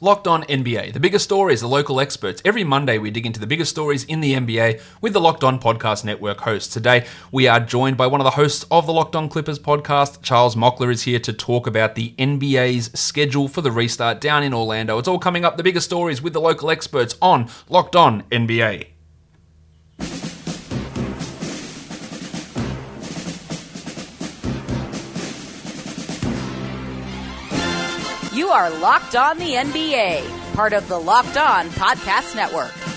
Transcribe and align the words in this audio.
Locked 0.00 0.26
On 0.26 0.42
NBA, 0.42 0.92
the 0.92 0.98
biggest 0.98 1.24
stories, 1.24 1.60
the 1.60 1.68
local 1.68 2.00
experts. 2.00 2.42
Every 2.44 2.64
Monday, 2.64 2.98
we 2.98 3.12
dig 3.12 3.26
into 3.26 3.38
the 3.38 3.46
biggest 3.46 3.70
stories 3.70 4.02
in 4.02 4.20
the 4.20 4.34
NBA 4.34 4.80
with 5.00 5.12
the 5.12 5.20
Locked 5.20 5.44
On 5.44 5.60
Podcast 5.60 6.04
Network 6.04 6.40
hosts. 6.40 6.74
Today, 6.74 7.06
we 7.30 7.46
are 7.46 7.60
joined 7.60 7.96
by 7.96 8.08
one 8.08 8.20
of 8.20 8.24
the 8.24 8.32
hosts 8.32 8.66
of 8.72 8.86
the 8.86 8.92
Locked 8.92 9.14
On 9.14 9.28
Clippers 9.28 9.60
podcast. 9.60 10.20
Charles 10.20 10.56
Mockler 10.56 10.90
is 10.90 11.02
here 11.02 11.20
to 11.20 11.32
talk 11.32 11.68
about 11.68 11.94
the 11.94 12.12
NBA's 12.18 12.90
schedule 12.98 13.46
for 13.46 13.60
the 13.60 13.70
restart 13.70 14.20
down 14.20 14.42
in 14.42 14.52
Orlando. 14.52 14.98
It's 14.98 15.06
all 15.06 15.20
coming 15.20 15.44
up, 15.44 15.56
the 15.56 15.62
biggest 15.62 15.86
stories 15.86 16.20
with 16.20 16.32
the 16.32 16.40
local 16.40 16.72
experts 16.72 17.14
on 17.22 17.48
Locked 17.68 17.94
On 17.94 18.24
NBA. 18.32 18.93
Are 28.54 28.70
Locked 28.78 29.16
On 29.16 29.36
the 29.38 29.54
NBA, 29.54 30.54
part 30.54 30.74
of 30.74 30.86
the 30.86 30.96
Locked 30.96 31.36
On 31.36 31.66
Podcast 31.70 32.36
Network. 32.36 32.93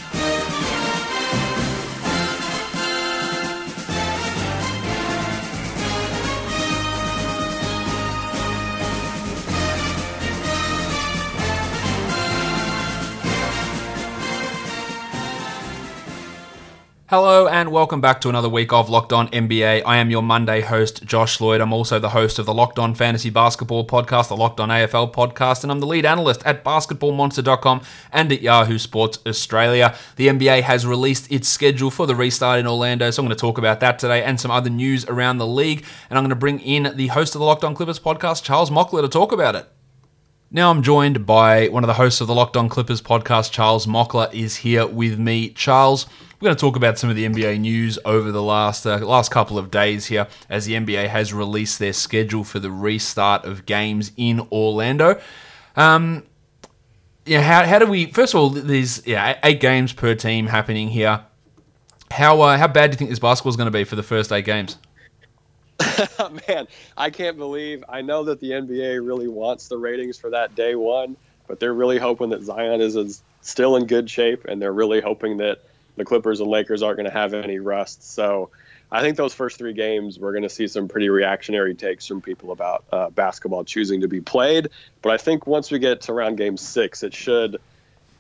Hello 17.10 17.48
and 17.48 17.72
welcome 17.72 18.02
back 18.02 18.20
to 18.20 18.28
another 18.28 18.50
week 18.50 18.74
of 18.74 18.90
Locked 18.90 19.14
On 19.14 19.30
NBA. 19.30 19.82
I 19.86 19.96
am 19.96 20.12
your 20.12 20.22
Monday 20.22 20.60
host, 20.60 21.06
Josh 21.06 21.40
Lloyd. 21.40 21.62
I'm 21.62 21.72
also 21.72 22.00
the 22.00 22.10
host 22.10 22.38
of 22.38 22.46
the 22.46 22.54
Locked 22.54 22.78
On 22.80 22.94
Fantasy 22.94 23.30
Basketball 23.30 23.88
podcast, 23.88 24.28
the 24.28 24.36
Locked 24.36 24.60
On 24.60 24.68
AFL 24.68 25.14
podcast, 25.14 25.64
and 25.64 25.72
I'm 25.72 25.80
the 25.80 25.88
lead 25.88 26.06
analyst 26.06 26.46
at 26.46 26.66
basketballmonster.com 26.66 27.82
and 28.12 28.30
at 28.34 28.42
Yahoo 28.42 28.78
Sports 28.78 29.20
Australia. 29.26 29.96
The 30.18 30.28
NBA 30.28 30.64
has 30.64 30.86
released 30.86 31.32
its 31.32 31.48
schedule 31.48 31.92
for 31.92 32.08
the 32.08 32.14
restart 32.14 32.60
in 32.60 32.68
Orlando, 32.68 33.10
so 33.10 33.22
I'm 33.22 33.28
going 33.28 33.38
to 33.38 33.40
talk 33.40 33.58
about 33.58 33.80
that 33.80 34.00
today 34.00 34.22
and 34.22 34.38
some 34.38 34.52
other 34.52 34.70
news 34.70 35.06
around 35.06 35.38
the 35.38 35.48
league. 35.48 35.86
And 36.10 36.20
I'm 36.20 36.26
going 36.26 36.32
to 36.32 36.36
bring 36.36 36.60
in 36.60 36.92
the 36.98 37.08
host 37.08 37.36
of 37.36 37.40
the 37.40 37.46
Locked 37.46 37.64
On 37.64 37.74
Clippers 37.74 38.02
podcast, 38.02 38.44
Charles 38.44 38.70
Mockler, 38.70 39.02
to 39.02 39.08
talk 39.08 39.32
about 39.32 39.56
it. 39.56 39.66
Now 40.52 40.72
I'm 40.72 40.82
joined 40.82 41.26
by 41.26 41.68
one 41.68 41.84
of 41.84 41.88
the 41.88 41.94
hosts 41.94 42.20
of 42.20 42.28
the 42.28 42.36
Locked 42.36 42.58
On 42.58 42.68
Clippers 42.68 43.02
podcast, 43.02 43.52
Charles 43.52 43.86
Mockler, 43.86 44.34
is 44.34 44.58
here 44.58 44.86
with 44.86 45.18
me. 45.18 45.50
Charles, 45.50 46.06
we're 46.40 46.46
going 46.46 46.56
to 46.56 46.62
talk 46.62 46.76
about 46.76 47.00
some 47.00 47.10
of 47.10 47.16
the 47.16 47.26
NBA 47.26 47.60
news 47.60 47.98
over 48.06 48.32
the 48.32 48.44
last 48.44 48.86
uh, 48.86 49.00
last 49.00 49.32
couple 49.32 49.58
of 49.58 49.72
days 49.72 50.06
here, 50.06 50.28
as 50.50 50.66
the 50.66 50.74
NBA 50.74 51.08
has 51.08 51.34
released 51.34 51.80
their 51.80 51.94
schedule 51.94 52.44
for 52.44 52.60
the 52.60 52.70
restart 52.70 53.44
of 53.44 53.66
games 53.66 54.12
in 54.18 54.48
Orlando. 54.52 55.20
Um, 55.76 56.24
yeah, 57.26 57.42
how, 57.42 57.66
how 57.66 57.80
do 57.80 57.88
we? 57.88 58.06
First 58.12 58.36
of 58.36 58.40
all, 58.40 58.50
there's 58.50 59.06
yeah 59.08 59.40
eight 59.44 59.60
games 59.60 59.94
per 59.94 60.14
team 60.14 60.46
happening 60.46 60.90
here. 60.90 61.22
How 62.12 62.40
uh, 62.42 62.58
how 62.58 62.68
bad 62.68 62.92
do 62.92 62.96
you 62.96 62.98
think 63.00 63.10
this 63.10 63.20
basketball 63.20 63.50
is 63.50 63.58
going 63.58 63.72
to 63.72 63.78
be 63.78 63.84
for 63.84 63.96
the 63.96 64.04
first 64.04 64.32
eight 64.32 64.46
games? 64.46 64.78
Man, 66.48 66.68
I 66.96 67.10
can't 67.10 67.38
believe. 67.38 67.84
I 67.90 68.02
know 68.02 68.24
that 68.26 68.40
the 68.40 68.52
NBA 68.52 69.06
really 69.06 69.28
wants 69.28 69.68
the 69.68 69.78
ratings 69.78 70.18
for 70.18 70.30
that 70.30 70.54
day 70.54 70.76
one, 70.76 71.18
but 71.48 71.60
they're 71.60 71.74
really 71.74 71.98
hoping 71.98 72.30
that 72.30 72.44
Zion 72.44 72.80
is, 72.80 72.96
is 72.96 73.24
still 73.42 73.76
in 73.76 73.88
good 73.88 74.10
shape, 74.10 74.46
and 74.46 74.62
they're 74.62 74.74
really 74.74 75.02
hoping 75.02 75.38
that 75.38 75.64
the 75.98 76.06
Clippers 76.06 76.40
and 76.40 76.50
Lakers 76.50 76.82
aren't 76.82 76.98
going 76.98 77.10
to 77.10 77.18
have 77.18 77.34
any 77.34 77.60
rust. 77.60 78.14
So 78.14 78.52
I 78.92 79.02
think 79.02 79.18
those 79.18 79.34
first 79.34 79.58
three 79.58 79.74
games, 79.74 80.18
we're 80.18 80.32
going 80.32 80.44
to 80.44 80.50
see 80.50 80.68
some 80.68 80.88
pretty 80.88 81.10
reactionary 81.10 81.76
takes 81.76 82.08
from 82.08 82.22
people 82.22 82.52
about 82.52 82.86
uh, 82.92 83.10
basketball 83.10 83.66
choosing 83.66 84.02
to 84.02 84.08
be 84.08 84.22
played. 84.22 84.70
But 85.02 85.12
I 85.12 85.18
think 85.18 85.46
once 85.46 85.72
we 85.72 85.80
get 85.80 86.02
to 86.02 86.14
round 86.14 86.38
game 86.38 86.56
six, 86.56 87.04
it 87.04 87.14
should 87.14 87.58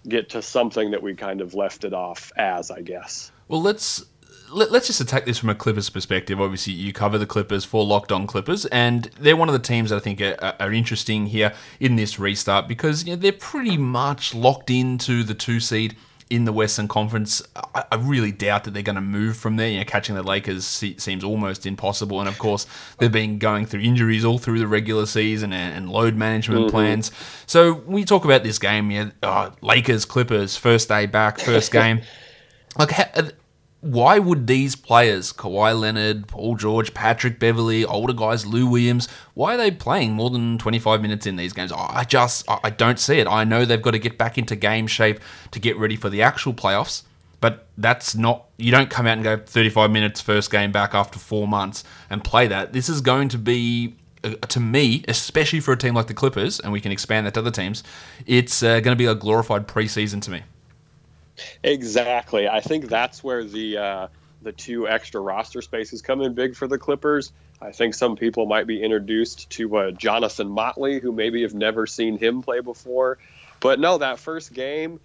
get 0.07 0.29
to 0.31 0.41
something 0.41 0.91
that 0.91 1.01
we 1.01 1.15
kind 1.15 1.39
of 1.39 1.53
left 1.53 1.85
it 1.85 1.93
off 1.93 2.31
as, 2.35 2.69
I 2.71 2.81
guess. 2.81 3.31
Well, 3.47 3.61
let's 3.61 4.03
let, 4.51 4.71
us 4.71 4.87
just 4.87 5.01
attack 5.01 5.25
this 5.25 5.37
from 5.37 5.49
a 5.49 5.55
Clippers 5.55 5.89
perspective. 5.89 6.39
Obviously, 6.39 6.73
you 6.73 6.93
cover 6.93 7.17
the 7.17 7.25
Clippers 7.25 7.65
for 7.65 7.85
Locked 7.85 8.11
On 8.11 8.27
Clippers, 8.27 8.65
and 8.67 9.05
they're 9.19 9.35
one 9.35 9.49
of 9.49 9.53
the 9.53 9.59
teams 9.59 9.89
that 9.89 9.97
I 9.97 9.99
think 9.99 10.21
are, 10.21 10.55
are 10.59 10.71
interesting 10.71 11.27
here 11.27 11.53
in 11.79 11.95
this 11.95 12.19
restart 12.19 12.67
because 12.67 13.05
you 13.05 13.11
know, 13.11 13.21
they're 13.21 13.31
pretty 13.31 13.77
much 13.77 14.33
locked 14.33 14.69
into 14.69 15.23
the 15.23 15.33
two 15.33 15.59
seed 15.59 15.95
in 16.29 16.45
the 16.45 16.53
Western 16.53 16.87
Conference. 16.87 17.41
I, 17.55 17.85
I 17.91 17.95
really 17.95 18.31
doubt 18.31 18.63
that 18.65 18.73
they're 18.73 18.83
going 18.83 18.95
to 18.95 19.01
move 19.01 19.37
from 19.37 19.55
there. 19.55 19.69
You 19.69 19.79
know, 19.79 19.85
catching 19.85 20.15
the 20.15 20.23
Lakers 20.23 20.65
seems 20.65 21.23
almost 21.23 21.65
impossible, 21.65 22.19
and 22.19 22.29
of 22.29 22.37
course 22.39 22.65
they've 22.97 23.11
been 23.11 23.37
going 23.37 23.65
through 23.65 23.81
injuries 23.81 24.25
all 24.25 24.37
through 24.37 24.59
the 24.59 24.67
regular 24.67 25.05
season 25.05 25.53
and, 25.53 25.75
and 25.75 25.89
load 25.89 26.15
management 26.15 26.61
mm-hmm. 26.61 26.71
plans. 26.71 27.11
So 27.45 27.73
when 27.73 27.99
you 27.99 28.05
talk 28.05 28.25
about 28.25 28.43
this 28.43 28.59
game, 28.59 28.91
yeah, 28.91 29.11
oh, 29.23 29.53
Lakers 29.61 30.05
Clippers 30.05 30.57
first 30.57 30.89
day 30.89 31.05
back, 31.05 31.39
first 31.39 31.71
game. 31.71 32.01
like 32.77 32.91
why 33.81 34.17
would 34.17 34.47
these 34.47 34.75
players, 34.75 35.31
Kawhi 35.31 35.79
Leonard, 35.79 36.27
Paul 36.27 36.55
George, 36.55 36.93
Patrick 36.93 37.39
Beverley, 37.39 37.85
older 37.85 38.13
guys, 38.13 38.45
Lou 38.45 38.67
Williams, 38.67 39.07
why 39.35 39.53
are 39.53 39.57
they 39.57 39.71
playing 39.71 40.13
more 40.13 40.29
than 40.29 40.57
25 40.57 41.01
minutes 41.01 41.27
in 41.27 41.35
these 41.35 41.53
games? 41.53 41.71
I 41.71 42.03
just, 42.03 42.45
I 42.63 42.71
don't 42.71 42.99
see 42.99 43.19
it. 43.19 43.27
I 43.27 43.43
know 43.43 43.65
they've 43.65 43.81
got 43.81 43.91
to 43.91 43.99
get 43.99 44.17
back 44.17 44.37
into 44.37 44.55
game 44.55 44.87
shape 44.87 45.19
to 45.51 45.59
get 45.59 45.77
ready 45.77 45.95
for 45.95 46.09
the 46.09 46.23
actual 46.23 46.53
playoffs, 46.53 47.03
but 47.39 47.67
that's 47.77 48.15
not, 48.15 48.47
you 48.57 48.71
don't 48.71 48.89
come 48.89 49.05
out 49.05 49.13
and 49.13 49.23
go 49.23 49.37
35 49.37 49.91
minutes 49.91 50.21
first 50.21 50.49
game 50.49 50.71
back 50.71 50.95
after 50.95 51.19
four 51.19 51.47
months 51.47 51.83
and 52.09 52.23
play 52.23 52.47
that. 52.47 52.73
This 52.73 52.89
is 52.89 52.99
going 53.01 53.29
to 53.29 53.37
be 53.37 53.95
uh, 54.23 54.31
to 54.47 54.59
me, 54.59 55.05
especially 55.07 55.59
for 55.59 55.71
a 55.71 55.77
team 55.77 55.93
like 55.93 56.07
the 56.07 56.13
Clippers, 56.15 56.59
and 56.59 56.73
we 56.73 56.81
can 56.81 56.91
expand 56.91 57.27
that 57.27 57.35
to 57.35 57.41
other 57.41 57.51
teams, 57.51 57.83
it's 58.25 58.63
uh, 58.63 58.79
going 58.79 58.95
to 58.95 58.95
be 58.95 59.05
a 59.05 59.13
glorified 59.13 59.67
preseason 59.67 60.19
to 60.23 60.31
me. 60.31 60.41
Exactly. 61.63 62.47
I 62.47 62.61
think 62.61 62.87
that's 62.87 63.23
where 63.23 63.43
the 63.43 63.77
uh, 63.77 64.07
the 64.41 64.51
two 64.51 64.87
extra 64.87 65.21
roster 65.21 65.61
spaces 65.61 66.01
come 66.01 66.21
in 66.21 66.33
big 66.33 66.55
for 66.55 66.67
the 66.67 66.77
Clippers. 66.77 67.31
I 67.61 67.71
think 67.71 67.95
some 67.95 68.15
people 68.15 68.45
might 68.45 68.67
be 68.67 68.83
introduced 68.83 69.49
to 69.51 69.77
uh, 69.77 69.91
Jonathan 69.91 70.49
Motley, 70.49 70.99
who 70.99 71.11
maybe 71.11 71.41
have 71.41 71.55
never 71.55 71.87
seen 71.87 72.17
him 72.17 72.41
play 72.43 72.59
before. 72.59 73.17
But 73.59 73.79
no, 73.79 73.97
that 73.97 74.19
first 74.19 74.53
game, 74.53 74.99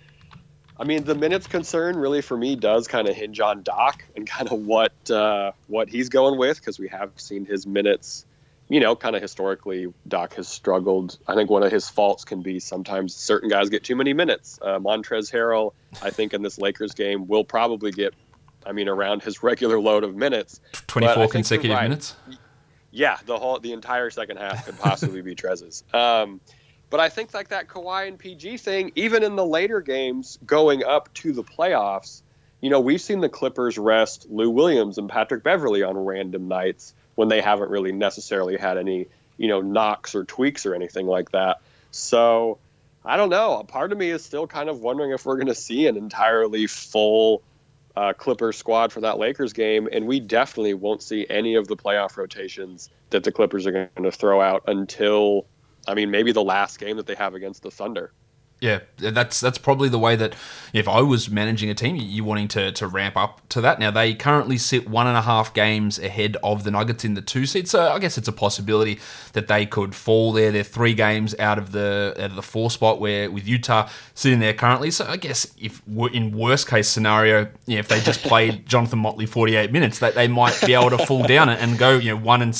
I 0.79 0.85
mean, 0.85 1.05
the 1.05 1.15
minutes 1.15 1.47
concern 1.47 1.97
really 1.97 2.21
for 2.21 2.37
me 2.37 2.57
does 2.57 2.89
kind 2.89 3.09
of 3.09 3.17
hinge 3.17 3.41
on 3.41 3.63
Doc 3.63 4.05
and 4.15 4.27
kind 4.27 4.51
of 4.51 4.67
what 4.67 5.11
uh, 5.11 5.53
what 5.67 5.89
he's 5.89 6.09
going 6.11 6.39
with 6.39 6.59
because 6.59 6.79
we 6.79 6.89
have 6.89 7.11
seen 7.17 7.47
his 7.47 7.67
minutes 7.67 8.27
you 8.73 8.81
know, 8.81 8.97
kind 8.97 9.15
of 9.15 9.21
historically, 9.21 9.93
Doc 10.09 10.33
has 10.37 10.49
struggled. 10.49 11.19
I 11.29 11.35
think 11.35 11.51
one 11.51 11.63
of 11.63 11.71
his 11.71 11.91
faults 11.91 12.25
can 12.25 12.41
be 12.41 12.59
sometimes 12.59 13.15
certain 13.15 13.51
guys 13.51 13.69
get 13.69 13.85
too 13.85 13.95
many 13.95 14.15
minutes. 14.15 14.59
Uh, 14.63 14.79
Montrezl 14.79 15.31
Harrell, 15.31 15.75
I 16.03 16.09
think, 16.09 16.33
in 16.33 16.41
this 16.41 16.59
Lakers 16.59 16.95
game 16.95 17.29
will 17.29 17.45
probably 17.45 17.93
get, 17.93 18.15
I 18.65 18.73
mean, 18.73 18.89
around 18.89 19.23
his 19.23 19.43
regular 19.43 19.79
load 19.79 20.05
of 20.05 20.17
minutes. 20.17 20.59
Twenty-four 20.87 21.29
consecutive 21.29 21.77
right. 21.77 21.83
minutes. 21.83 22.17
Yeah, 22.91 23.19
the 23.27 23.37
whole 23.37 23.59
the 23.59 23.75
entire 23.75 24.09
second 24.09 24.39
half 24.39 24.65
could 24.65 24.79
possibly 24.79 25.21
be 25.21 25.35
Trez's. 25.35 25.85
Um, 25.93 26.41
but 26.89 26.99
I 26.99 27.11
think 27.11 27.35
like 27.35 27.49
that 27.49 27.69
Kawhi 27.69 28.09
and 28.09 28.19
PG 28.19 28.57
thing, 28.57 28.93
even 28.95 29.23
in 29.23 29.37
the 29.37 29.45
later 29.45 29.83
games 29.83 30.39
going 30.47 30.83
up 30.83 31.13
to 31.15 31.33
the 31.33 31.45
playoffs, 31.45 32.23
you 32.63 32.71
know, 32.71 32.81
we've 32.81 33.03
seen 33.03 33.21
the 33.21 33.29
Clippers 33.29 33.77
rest 33.77 34.29
Lou 34.31 34.49
Williams 34.49 34.97
and 34.97 35.11
Patrick 35.11 35.43
Beverley 35.43 35.83
on 35.83 35.95
random 35.99 36.49
nights 36.49 36.95
when 37.15 37.29
they 37.29 37.41
haven't 37.41 37.71
really 37.71 37.93
necessarily 37.93 38.57
had 38.57 38.79
any, 38.79 39.07
you 39.37 39.49
know, 39.49 39.61
knocks 39.61 40.15
or 40.15 40.25
tweaks 40.25 40.67
or 40.67 40.75
anything 40.75 41.07
like 41.07 41.31
that. 41.33 41.61
So 41.91 42.59
I 43.05 43.17
don't 43.17 43.31
know. 43.31 43.59
A 43.59 43.65
part 43.65 43.93
of 43.93 43.99
me 43.99 44.11
is 44.11 44.25
still 44.25 44.47
kind 44.47 44.69
of 44.69 44.81
wondering 44.81 45.11
if 45.11 45.27
we're 45.27 45.37
going 45.37 45.49
to 45.49 45.55
see 45.55 45.87
an 45.87 45.97
entirely 45.97 46.67
full 46.67 47.43
uh, 47.97 48.13
Clippers 48.13 48.57
squad 48.57 48.93
for 48.93 49.01
that 49.01 49.19
Lakers 49.19 49.53
game, 49.53 49.89
and 49.91 50.07
we 50.07 50.21
definitely 50.21 50.75
won't 50.75 51.03
see 51.03 51.27
any 51.29 51.57
of 51.57 51.69
the 51.69 51.77
playoff 51.77 52.17
rotations 52.17 52.89
that 53.11 53.25
the 53.25 53.33
Clippers 53.33 53.67
are 53.67 53.73
going 53.73 53.89
to 54.03 54.13
throw 54.13 54.41
out 54.41 54.65
until, 54.67 55.47
I 55.87 55.95
mean, 55.95 56.11
maybe 56.11 56.33
the 56.33 56.43
last 56.43 56.79
game 56.79 56.97
that 56.97 57.07
they 57.07 57.15
have 57.17 57.35
against 57.35 57.63
the 57.63 57.71
Thunder. 57.71 58.13
Yeah, 58.63 58.79
that's 58.97 59.41
that's 59.41 59.59
probably 59.59 59.89
the 59.89 59.99
way 59.99 60.15
that 60.15 60.37
if 60.73 60.87
I 60.87 61.01
was 61.01 61.29
managing 61.29 61.69
a 61.69 61.75
team, 61.75 61.97
you 61.97 62.23
wanting 62.23 62.47
to 62.49 62.71
to 62.71 62.87
ramp 62.87 63.17
up 63.17 63.41
to 63.49 63.61
that. 63.61 63.81
Now 63.81 63.91
they 63.91 64.15
currently 64.15 64.57
sit 64.57 64.89
one 64.89 65.09
and 65.09 65.17
a 65.17 65.23
half 65.23 65.53
games 65.53 65.99
ahead 65.99 66.37
of 66.45 66.63
the 66.63 66.71
Nuggets 66.71 67.05
in 67.05 67.15
the 67.15 67.23
two 67.23 67.45
seed, 67.45 67.67
so 67.69 67.91
I 67.91 67.99
guess 67.99 68.17
it's 68.17 68.29
a 68.29 68.33
possibility 68.33 69.01
that 69.33 69.49
they 69.49 69.67
could 69.67 69.97
fall 69.97 70.31
there. 70.31 70.53
They're 70.53 70.63
three 70.63 70.95
games 70.95 71.35
out 71.41 71.59
of 71.59 71.73
the 71.73 72.15
out 72.17 72.31
of 72.31 72.37
the 72.37 72.43
four 72.43 72.71
spot 72.71 73.01
where 73.01 73.29
with 73.33 73.49
Utah 73.49 73.89
sitting 74.15 74.39
there 74.39 74.55
currently. 74.55 74.93
So 74.93 75.07
I 75.07 75.17
guess 75.17 75.53
if 75.59 75.83
in 76.13 76.31
worst 76.31 76.69
case 76.69 76.87
scenario, 76.87 77.51
yeah, 77.67 77.81
if 77.81 77.89
they 77.89 77.99
just 77.99 78.23
played 78.23 78.65
Jonathan 78.65 79.01
Motley 79.01 79.27
forty 79.27 79.57
eight 79.57 79.73
minutes, 79.73 79.99
that 79.99 80.15
they 80.15 80.29
might 80.29 80.57
be 80.65 80.75
able 80.75 80.91
to 80.91 81.05
fall 81.05 81.25
down 81.25 81.49
and 81.49 81.77
go 81.77 81.99
you 81.99 82.11
know 82.11 82.17
one 82.17 82.43
and 82.43 82.55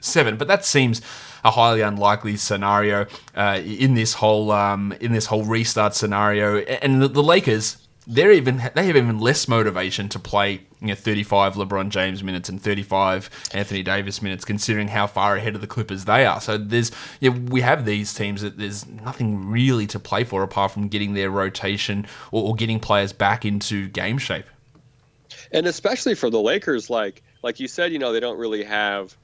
seven. 0.00 0.36
But 0.36 0.48
that 0.48 0.64
seems 0.64 1.00
a 1.44 1.50
highly 1.50 1.82
unlikely 1.82 2.36
scenario 2.36 3.06
uh, 3.36 3.60
in 3.64 3.94
this 3.94 4.14
whole 4.14 4.50
um, 4.50 4.92
in 5.00 5.12
this 5.12 5.26
whole 5.26 5.44
restart 5.44 5.94
scenario. 5.94 6.58
And 6.58 7.02
the, 7.02 7.08
the 7.08 7.22
Lakers 7.22 7.76
they're 8.06 8.32
even 8.32 8.62
they 8.74 8.86
have 8.86 8.96
even 8.96 9.18
less 9.18 9.48
motivation 9.48 10.08
to 10.10 10.18
play 10.18 10.60
you 10.80 10.88
know 10.88 10.94
35 10.94 11.54
LeBron 11.54 11.88
James 11.88 12.22
minutes 12.22 12.48
and 12.48 12.60
35 12.60 13.30
Anthony 13.52 13.82
Davis 13.82 14.20
minutes, 14.20 14.44
considering 14.44 14.88
how 14.88 15.06
far 15.06 15.36
ahead 15.36 15.54
of 15.54 15.60
the 15.60 15.66
Clippers 15.66 16.04
they 16.04 16.26
are. 16.26 16.40
So 16.40 16.58
there's 16.58 16.90
yeah, 17.20 17.30
we 17.30 17.60
have 17.62 17.84
these 17.84 18.12
teams 18.12 18.42
that 18.42 18.58
there's 18.58 18.86
nothing 18.86 19.48
really 19.48 19.86
to 19.88 19.98
play 19.98 20.24
for 20.24 20.42
apart 20.42 20.72
from 20.72 20.88
getting 20.88 21.14
their 21.14 21.30
rotation 21.30 22.06
or, 22.30 22.48
or 22.48 22.54
getting 22.54 22.78
players 22.78 23.12
back 23.12 23.44
into 23.44 23.88
game 23.88 24.18
shape. 24.18 24.46
And 25.52 25.66
especially 25.66 26.14
for 26.14 26.30
the 26.30 26.40
Lakers, 26.40 26.90
like 26.90 27.22
like 27.42 27.60
you 27.60 27.68
said, 27.68 27.92
you 27.92 27.98
know 27.98 28.12
they 28.12 28.20
don't 28.20 28.38
really 28.38 28.64
have 28.64 29.16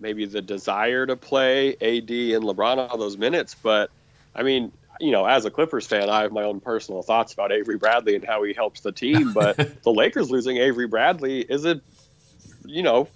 maybe 0.00 0.24
the 0.24 0.42
desire 0.42 1.06
to 1.06 1.16
play 1.16 1.74
AD 1.74 2.10
and 2.10 2.44
LeBron 2.44 2.90
all 2.90 2.98
those 2.98 3.16
minutes, 3.16 3.54
but 3.62 3.90
I 4.34 4.42
mean 4.42 4.72
you 5.00 5.10
know, 5.10 5.24
as 5.24 5.46
a 5.46 5.50
Clippers 5.50 5.86
fan, 5.86 6.10
I 6.10 6.22
have 6.22 6.32
my 6.32 6.42
own 6.42 6.60
personal 6.60 7.02
thoughts 7.02 7.32
about 7.32 7.52
Avery 7.52 7.78
Bradley 7.78 8.14
and 8.14 8.24
how 8.24 8.42
he 8.42 8.52
helps 8.52 8.80
the 8.82 8.92
team. 8.92 9.32
But 9.40 9.82
the 9.82 9.92
Lakers 9.92 10.30
losing 10.30 10.58
Avery 10.58 10.86
Bradley 10.86 11.40
is 11.40 11.64
a, 11.64 11.80
you 12.66 12.82
know, 12.82 13.08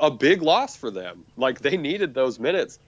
a 0.00 0.10
big 0.10 0.42
loss 0.42 0.76
for 0.76 0.90
them. 0.90 1.24
Like 1.36 1.60
they 1.60 1.76
needed 1.76 2.14
those 2.14 2.38
minutes. 2.38 2.78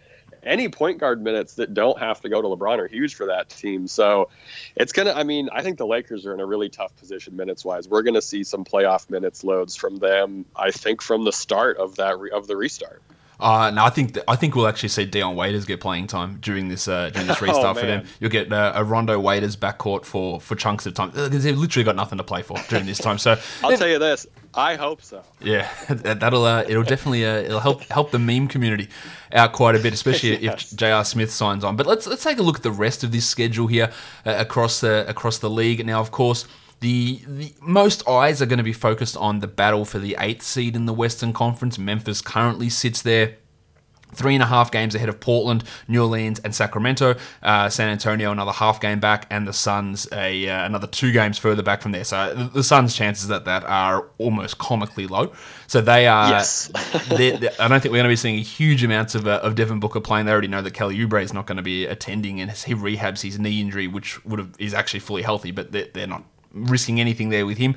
Any 0.42 0.68
point 0.68 0.98
guard 0.98 1.22
minutes 1.22 1.54
that 1.54 1.74
don't 1.74 1.98
have 1.98 2.20
to 2.20 2.28
go 2.28 2.40
to 2.40 2.48
LeBron 2.48 2.78
are 2.78 2.86
huge 2.86 3.14
for 3.14 3.26
that 3.26 3.48
team. 3.48 3.88
So 3.88 4.28
it's 4.76 4.92
gonna. 4.92 5.12
I 5.12 5.24
mean, 5.24 5.48
I 5.52 5.62
think 5.62 5.78
the 5.78 5.86
Lakers 5.86 6.24
are 6.24 6.32
in 6.32 6.40
a 6.40 6.46
really 6.46 6.68
tough 6.68 6.96
position 6.96 7.36
minutes 7.36 7.64
wise. 7.64 7.88
We're 7.88 8.02
gonna 8.02 8.22
see 8.22 8.44
some 8.44 8.64
playoff 8.64 9.10
minutes 9.10 9.42
loads 9.42 9.74
from 9.74 9.96
them. 9.96 10.44
I 10.54 10.70
think 10.70 11.02
from 11.02 11.24
the 11.24 11.32
start 11.32 11.78
of 11.78 11.96
that 11.96 12.18
re- 12.18 12.30
of 12.30 12.46
the 12.46 12.56
restart. 12.56 13.02
Uh, 13.40 13.70
no, 13.70 13.84
I 13.84 13.90
think 13.90 14.14
th- 14.14 14.24
I 14.28 14.36
think 14.36 14.54
we'll 14.54 14.68
actually 14.68 14.90
see 14.90 15.06
Dion 15.06 15.34
Waiters 15.34 15.64
get 15.64 15.80
playing 15.80 16.06
time 16.06 16.38
during 16.40 16.68
this 16.68 16.88
uh, 16.88 17.10
during 17.10 17.26
this 17.26 17.40
restart 17.42 17.76
oh, 17.76 17.80
for 17.80 17.86
them. 17.86 18.06
You'll 18.20 18.30
get 18.30 18.52
uh, 18.52 18.72
a 18.74 18.84
Rondo 18.84 19.18
Waiters 19.18 19.56
backcourt 19.56 20.04
for 20.04 20.40
for 20.40 20.54
chunks 20.54 20.86
of 20.86 20.94
time 20.94 21.10
because 21.10 21.44
they've 21.44 21.56
literally 21.56 21.84
got 21.84 21.96
nothing 21.96 22.18
to 22.18 22.24
play 22.24 22.42
for 22.42 22.58
during 22.68 22.86
this 22.86 22.98
time. 22.98 23.18
So 23.18 23.38
I'll 23.62 23.76
tell 23.76 23.88
you 23.88 23.98
this, 23.98 24.26
I 24.54 24.74
hope 24.76 25.02
so. 25.02 25.22
Yeah, 25.40 25.68
that'll 25.88 26.44
uh, 26.44 26.64
it'll 26.68 26.82
definitely 26.82 27.24
uh, 27.24 27.36
it'll 27.36 27.60
help 27.60 27.82
help 27.84 28.10
the 28.10 28.18
meme 28.18 28.48
community 28.48 28.88
out 29.32 29.52
quite 29.52 29.76
a 29.76 29.78
bit, 29.78 29.92
especially 29.92 30.36
yes. 30.38 30.72
if 30.72 30.78
J.R. 30.78 31.04
Smith 31.04 31.30
signs 31.32 31.64
on. 31.64 31.76
But 31.76 31.86
let's 31.86 32.06
let's 32.06 32.22
take 32.22 32.38
a 32.38 32.42
look 32.42 32.56
at 32.56 32.62
the 32.62 32.72
rest 32.72 33.04
of 33.04 33.12
this 33.12 33.26
schedule 33.26 33.66
here 33.66 33.90
uh, 34.26 34.34
across 34.38 34.80
the 34.80 35.08
across 35.08 35.38
the 35.38 35.50
league. 35.50 35.84
Now, 35.86 36.00
of 36.00 36.10
course. 36.10 36.46
The, 36.80 37.20
the, 37.26 37.52
most 37.60 38.08
eyes 38.08 38.40
are 38.40 38.46
going 38.46 38.58
to 38.58 38.64
be 38.64 38.72
focused 38.72 39.16
on 39.16 39.40
the 39.40 39.46
battle 39.46 39.84
for 39.84 39.98
the 39.98 40.16
eighth 40.18 40.42
seed 40.42 40.74
in 40.74 40.86
the 40.86 40.94
Western 40.94 41.32
Conference. 41.32 41.78
Memphis 41.78 42.22
currently 42.22 42.70
sits 42.70 43.02
there 43.02 43.36
Three 44.12 44.34
and 44.34 44.42
a 44.42 44.46
half 44.46 44.70
games 44.70 44.94
ahead 44.94 45.08
of 45.08 45.20
Portland, 45.20 45.64
New 45.86 46.02
Orleans, 46.02 46.40
and 46.40 46.54
Sacramento. 46.54 47.14
Uh, 47.42 47.68
San 47.68 47.88
Antonio 47.88 48.32
another 48.32 48.52
half 48.52 48.80
game 48.80 48.98
back, 48.98 49.26
and 49.30 49.46
the 49.46 49.52
Suns 49.52 50.08
a 50.12 50.48
uh, 50.48 50.66
another 50.66 50.86
two 50.86 51.12
games 51.12 51.38
further 51.38 51.62
back 51.62 51.80
from 51.80 51.92
there. 51.92 52.04
So 52.04 52.34
the 52.34 52.64
Suns' 52.64 52.94
chances 52.94 53.30
at 53.30 53.44
that 53.44 53.64
are 53.64 54.08
almost 54.18 54.58
comically 54.58 55.06
low. 55.06 55.32
So 55.68 55.80
they 55.80 56.08
are. 56.08 56.30
Yes. 56.30 56.68
they're, 57.08 57.36
they're, 57.36 57.52
I 57.60 57.68
don't 57.68 57.80
think 57.80 57.92
we're 57.92 57.98
going 57.98 58.04
to 58.04 58.08
be 58.08 58.16
seeing 58.16 58.38
huge 58.38 58.82
amounts 58.82 59.14
of, 59.14 59.28
uh, 59.28 59.40
of 59.42 59.54
Devin 59.54 59.78
Booker 59.78 60.00
playing. 60.00 60.26
They 60.26 60.32
already 60.32 60.48
know 60.48 60.62
that 60.62 60.72
Kelly 60.72 60.98
Oubre 60.98 61.22
is 61.22 61.32
not 61.32 61.46
going 61.46 61.56
to 61.56 61.62
be 61.62 61.86
attending, 61.86 62.40
and 62.40 62.50
he 62.50 62.74
rehabs 62.74 63.22
his 63.22 63.38
knee 63.38 63.60
injury, 63.60 63.86
which 63.86 64.24
would 64.24 64.40
have 64.40 64.54
is 64.58 64.74
actually 64.74 65.00
fully 65.00 65.22
healthy, 65.22 65.52
but 65.52 65.70
they're, 65.70 65.88
they're 65.92 66.06
not 66.06 66.24
risking 66.52 67.00
anything 67.00 67.28
there 67.28 67.46
with 67.46 67.58
him. 67.58 67.74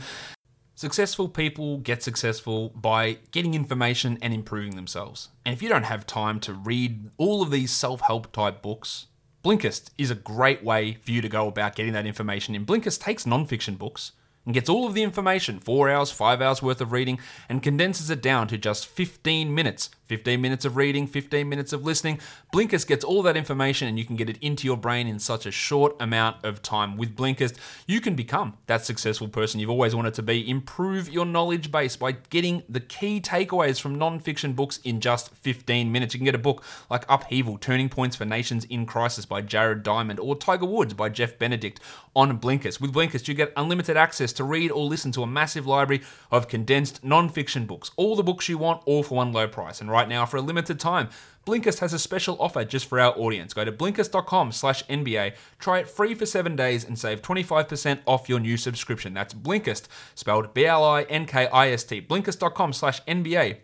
Successful 0.76 1.30
people 1.30 1.78
get 1.78 2.04
successful 2.04 2.70
by 2.70 3.20
getting 3.32 3.54
information 3.54 4.18
and 4.22 4.34
improving 4.34 4.76
themselves. 4.76 5.30
And 5.46 5.54
if 5.54 5.62
you 5.62 5.70
don't 5.70 5.84
have 5.84 6.06
time 6.06 6.40
to 6.42 6.54
read 6.54 7.10
all 7.18 7.42
of 7.42 7.52
these 7.52 7.72
self 7.72 8.02
help 8.02 8.32
type 8.32 8.62
books, 8.62 9.08
Blinkist 9.44 9.92
is 9.98 10.10
a 10.10 10.16
great 10.16 10.64
way 10.64 10.96
for 10.96 11.12
you 11.12 11.22
to 11.22 11.30
go 11.30 11.48
about 11.48 11.76
getting 11.76 11.94
that 11.94 12.06
information. 12.06 12.56
And 12.56 12.66
Blinkist 12.66 13.02
takes 13.02 13.26
non-fiction 13.26 13.76
books 13.76 14.14
and 14.46 14.54
gets 14.54 14.70
all 14.70 14.86
of 14.86 14.94
the 14.94 15.04
information, 15.04 15.60
four 15.60 15.90
hours, 15.90 16.12
five 16.12 16.42
hours 16.42 16.62
worth 16.62 16.82
of 16.82 16.92
reading, 16.92 17.20
and 17.48 17.64
condenses 17.64 18.10
it 18.10 18.22
down 18.22 18.48
to 18.48 18.58
just 18.58 18.86
15 18.86 19.54
minutes. 19.54 19.90
15 20.08 20.42
minutes 20.42 20.66
of 20.66 20.76
reading, 20.76 21.08
15 21.08 21.48
minutes 21.48 21.72
of 21.74 21.86
listening. 21.86 22.20
Blinkist 22.54 22.88
gets 22.88 23.04
all 23.04 23.24
that 23.24 23.38
information 23.38 23.88
and 23.88 23.98
you 23.98 24.06
can 24.06 24.16
get 24.16 24.30
it 24.30 24.38
into 24.42 24.68
your 24.68 24.78
brain 24.78 25.08
in 25.08 25.18
such 25.18 25.46
a 25.46 25.52
short 25.52 25.96
amount 26.00 26.44
of 26.44 26.62
time. 26.62 26.98
With 26.98 27.16
Blinkist, 27.16 27.56
you 27.88 28.02
can 28.02 28.14
become 28.14 28.58
that 28.68 28.86
successful 28.86 29.28
person 29.28 29.60
you've 29.60 29.70
always 29.70 29.96
wanted 29.96 30.14
to 30.16 30.22
be. 30.22 30.48
Improve 30.48 31.10
your 31.10 31.26
knowledge 31.26 31.72
base 31.72 31.96
by 31.96 32.12
getting 32.12 32.64
the 32.68 32.82
key 32.82 33.22
takeaways 33.22 33.80
from 33.80 33.96
non-fiction 33.96 34.54
books 34.54 34.80
in 34.84 35.00
just 35.00 35.30
15 35.30 35.92
minutes. 35.92 36.14
You 36.14 36.20
can 36.20 36.26
get 36.26 36.36
a 36.36 36.40
book 36.40 36.64
like 36.90 37.06
Upheaval 37.08 37.58
Turning 37.58 37.90
Points 37.90 38.16
for 38.16 38.26
Nations 38.26 38.66
in 38.66 38.86
Crisis 38.86 39.26
by 39.26 39.42
Jared 39.42 39.84
Diamond 39.84 40.20
or 40.20 40.36
Tiger 40.36 40.66
Woods 40.66 40.94
by 40.94 41.10
Jeff 41.10 41.40
Benedict 41.40 41.80
on 42.16 42.38
Blinkist. 42.40 42.82
With 42.82 42.94
Blinkist, 42.94 43.28
you 43.28 43.34
get 43.34 43.54
unlimited 43.56 43.98
access 43.98 44.33
to 44.34 44.44
read 44.44 44.72
or 44.72 44.86
listen 44.86 45.12
to 45.14 45.24
a 45.24 45.28
massive 45.28 45.66
library 45.68 46.02
of 46.32 46.48
condensed 46.48 47.04
non-fiction 47.04 47.66
books. 47.66 47.92
All 47.96 48.16
the 48.16 48.24
books 48.24 48.50
you 48.50 48.58
want, 48.58 48.84
all 48.86 49.04
for 49.04 49.16
one 49.16 49.32
low 49.32 49.48
price. 49.48 49.82
And 49.82 49.90
right 49.90 50.10
now, 50.10 50.26
for 50.26 50.38
a 50.38 50.42
limited 50.42 50.80
time, 50.80 51.10
Blinkist 51.46 51.80
has 51.80 51.94
a 51.94 52.00
special 52.00 52.38
offer 52.40 52.64
just 52.64 52.86
for 52.86 53.00
our 53.00 53.18
audience. 53.18 53.54
Go 53.54 53.66
to 53.66 53.72
blinkist.com 53.72 54.52
slash 54.52 54.84
NBA, 54.86 55.36
try 55.60 55.80
it 55.80 55.90
free 55.90 56.16
for 56.16 56.26
seven 56.26 56.56
days, 56.56 56.86
and 56.86 56.98
save 56.98 57.22
25% 57.22 58.00
off 58.06 58.30
your 58.30 58.40
new 58.40 58.56
subscription. 58.56 59.14
That's 59.14 59.34
Blinkist, 59.34 59.88
spelled 60.16 60.54
B-L-I-N-K-I-S-T, 60.54 62.02
blinkist.com 62.02 62.74
slash 62.74 63.04
NBA 63.04 63.58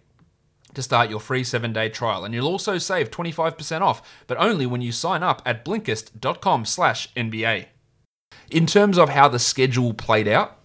to 0.73 0.81
start 0.81 1.09
your 1.09 1.19
free 1.19 1.43
seven 1.43 1.73
day 1.73 1.89
trial. 1.89 2.25
And 2.25 2.33
you'll 2.33 2.47
also 2.47 2.77
save 2.77 3.11
25% 3.11 3.81
off, 3.81 4.23
but 4.27 4.37
only 4.37 4.65
when 4.65 4.81
you 4.81 4.91
sign 4.91 5.23
up 5.23 5.41
at 5.45 5.65
blinkist.com 5.65 6.65
slash 6.65 7.11
NBA. 7.13 7.65
In 8.51 8.65
terms 8.65 8.97
of 8.97 9.09
how 9.09 9.27
the 9.27 9.39
schedule 9.39 9.93
played 9.93 10.27
out, 10.27 10.58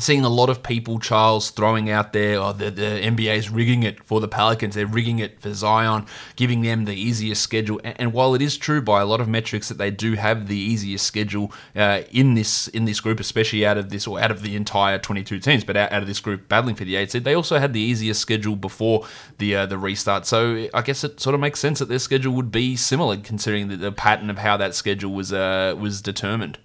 seeing 0.00 0.24
a 0.24 0.28
lot 0.28 0.50
of 0.50 0.62
people, 0.62 0.98
Charles, 0.98 1.50
throwing 1.50 1.90
out 1.90 2.12
there, 2.12 2.38
oh, 2.38 2.52
the, 2.52 2.70
the 2.70 2.82
NBA's 2.82 3.50
rigging 3.50 3.82
it 3.82 4.02
for 4.04 4.20
the 4.20 4.28
Pelicans. 4.28 4.74
They're 4.74 4.86
rigging 4.86 5.18
it 5.18 5.40
for 5.40 5.52
Zion, 5.52 6.06
giving 6.36 6.62
them 6.62 6.84
the 6.84 6.94
easiest 6.94 7.42
schedule. 7.42 7.80
And, 7.84 8.00
and 8.00 8.12
while 8.12 8.34
it 8.34 8.42
is 8.42 8.56
true 8.56 8.82
by 8.82 9.00
a 9.00 9.06
lot 9.06 9.20
of 9.20 9.28
metrics 9.28 9.68
that 9.68 9.78
they 9.78 9.90
do 9.90 10.14
have 10.14 10.48
the 10.48 10.56
easiest 10.56 11.06
schedule 11.06 11.52
uh, 11.76 12.02
in 12.10 12.34
this 12.34 12.68
in 12.68 12.84
this 12.84 13.00
group, 13.00 13.20
especially 13.20 13.66
out 13.66 13.78
of 13.78 13.90
this 13.90 14.06
or 14.06 14.20
out 14.20 14.30
of 14.30 14.42
the 14.42 14.56
entire 14.56 14.98
22 14.98 15.40
teams, 15.40 15.64
but 15.64 15.76
out, 15.76 15.92
out 15.92 16.02
of 16.02 16.08
this 16.08 16.20
group 16.20 16.48
battling 16.48 16.74
for 16.74 16.84
the 16.84 16.96
eight 16.96 17.10
seed, 17.10 17.24
they 17.24 17.34
also 17.34 17.58
had 17.58 17.72
the 17.72 17.80
easiest 17.80 18.20
schedule 18.20 18.56
before 18.56 19.06
the 19.38 19.54
uh, 19.54 19.66
the 19.66 19.78
restart. 19.78 20.26
So 20.26 20.68
I 20.74 20.82
guess 20.82 21.04
it 21.04 21.20
sort 21.20 21.34
of 21.34 21.40
makes 21.40 21.60
sense 21.60 21.78
that 21.78 21.88
their 21.88 21.98
schedule 21.98 22.32
would 22.34 22.52
be 22.52 22.76
similar, 22.76 23.16
considering 23.16 23.68
the, 23.68 23.76
the 23.76 23.92
pattern 23.92 24.30
of 24.30 24.38
how 24.38 24.56
that 24.56 24.74
schedule 24.74 25.12
was 25.12 25.32
uh, 25.32 25.74
was 25.78 26.02
determined. 26.02 26.58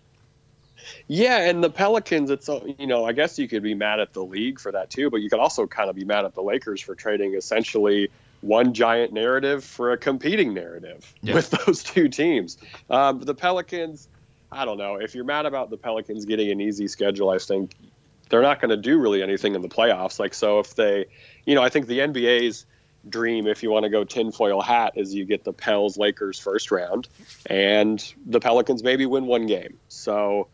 Yeah, 1.08 1.50
and 1.50 1.64
the 1.64 1.70
Pelicans, 1.70 2.30
it's 2.30 2.48
uh, 2.48 2.62
you 2.78 2.88
know, 2.88 3.06
I 3.06 3.12
guess 3.12 3.38
you 3.38 3.48
could 3.48 3.64
be 3.64 3.76
mad 3.76 4.00
at 4.00 4.14
the 4.14 4.24
league 4.24 4.60
for 4.60 4.72
that 4.72 4.90
too, 4.90 5.10
but 5.10 5.22
you 5.22 5.30
could 5.30 5.40
also 5.40 5.68
kind 5.68 5.90
of 5.90 5.96
be 5.96 6.06
mad 6.06 6.26
at 6.26 6.34
the 6.34 6.42
Lakers 6.42 6.82
for 6.82 6.96
trading 6.96 7.36
essentially 7.36 8.10
one 8.42 8.74
giant 8.74 9.14
narrative 9.14 9.64
for 9.64 9.92
a 9.92 9.98
competing 9.98 10.54
narrative 10.54 11.14
yeah. 11.22 11.34
with 11.34 11.50
those 11.66 11.84
two 11.84 12.10
teams. 12.10 12.58
Um, 12.90 13.20
the 13.20 13.36
Pelicans, 13.36 14.08
I 14.52 14.66
don't 14.66 14.78
know. 14.78 14.96
If 14.96 15.16
you're 15.16 15.26
mad 15.26 15.46
about 15.46 15.70
the 15.70 15.78
Pelicans 15.78 16.26
getting 16.26 16.52
an 16.52 16.62
easy 16.62 16.88
schedule, 16.88 17.30
I 17.30 17.38
think 17.38 17.72
they're 18.30 18.42
not 18.42 18.60
going 18.60 18.70
to 18.70 18.78
do 18.78 18.98
really 18.98 19.22
anything 19.22 19.56
in 19.56 19.62
the 19.62 19.70
playoffs. 19.70 20.20
Like, 20.20 20.34
so 20.34 20.60
if 20.60 20.76
they, 20.76 21.06
you 21.46 21.56
know, 21.56 21.64
I 21.64 21.70
think 21.70 21.88
the 21.88 22.00
NBA's 22.00 22.66
dream, 23.08 23.48
if 23.48 23.64
you 23.64 23.70
want 23.70 23.84
to 23.84 23.90
go 23.90 24.04
tinfoil 24.04 24.62
hat, 24.62 24.94
is 24.96 25.14
you 25.14 25.26
get 25.26 25.44
the 25.44 25.54
Pels 25.54 25.98
Lakers 25.98 26.40
first 26.40 26.72
round, 26.72 27.08
and 27.46 28.14
the 28.26 28.40
Pelicans 28.40 28.84
maybe 28.84 29.06
win 29.06 29.26
one 29.26 29.46
game. 29.46 29.78
So 29.90 30.48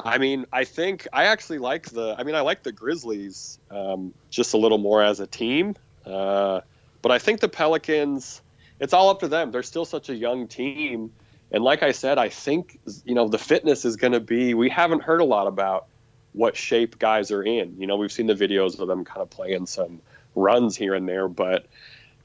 I 0.00 0.18
mean, 0.18 0.46
I 0.52 0.64
think 0.64 1.08
I 1.12 1.24
actually 1.24 1.58
like 1.58 1.90
the. 1.90 2.14
I 2.16 2.22
mean, 2.22 2.34
I 2.34 2.40
like 2.40 2.62
the 2.62 2.72
Grizzlies 2.72 3.58
um, 3.70 4.14
just 4.30 4.54
a 4.54 4.56
little 4.56 4.78
more 4.78 5.02
as 5.02 5.20
a 5.20 5.26
team, 5.26 5.74
uh, 6.06 6.60
but 7.02 7.12
I 7.12 7.18
think 7.18 7.40
the 7.40 7.48
Pelicans. 7.48 8.42
It's 8.80 8.92
all 8.92 9.10
up 9.10 9.20
to 9.20 9.28
them. 9.28 9.50
They're 9.50 9.64
still 9.64 9.84
such 9.84 10.08
a 10.08 10.14
young 10.14 10.46
team, 10.46 11.12
and 11.50 11.64
like 11.64 11.82
I 11.82 11.90
said, 11.90 12.16
I 12.16 12.28
think 12.28 12.78
you 13.04 13.14
know 13.14 13.28
the 13.28 13.38
fitness 13.38 13.84
is 13.84 13.96
going 13.96 14.12
to 14.12 14.20
be. 14.20 14.54
We 14.54 14.70
haven't 14.70 15.02
heard 15.02 15.20
a 15.20 15.24
lot 15.24 15.48
about 15.48 15.86
what 16.32 16.56
shape 16.56 16.98
guys 16.98 17.32
are 17.32 17.42
in. 17.42 17.80
You 17.80 17.88
know, 17.88 17.96
we've 17.96 18.12
seen 18.12 18.26
the 18.26 18.34
videos 18.34 18.78
of 18.78 18.86
them 18.86 19.04
kind 19.04 19.20
of 19.20 19.30
playing 19.30 19.66
some 19.66 20.00
runs 20.36 20.76
here 20.76 20.94
and 20.94 21.08
there, 21.08 21.26
but 21.26 21.66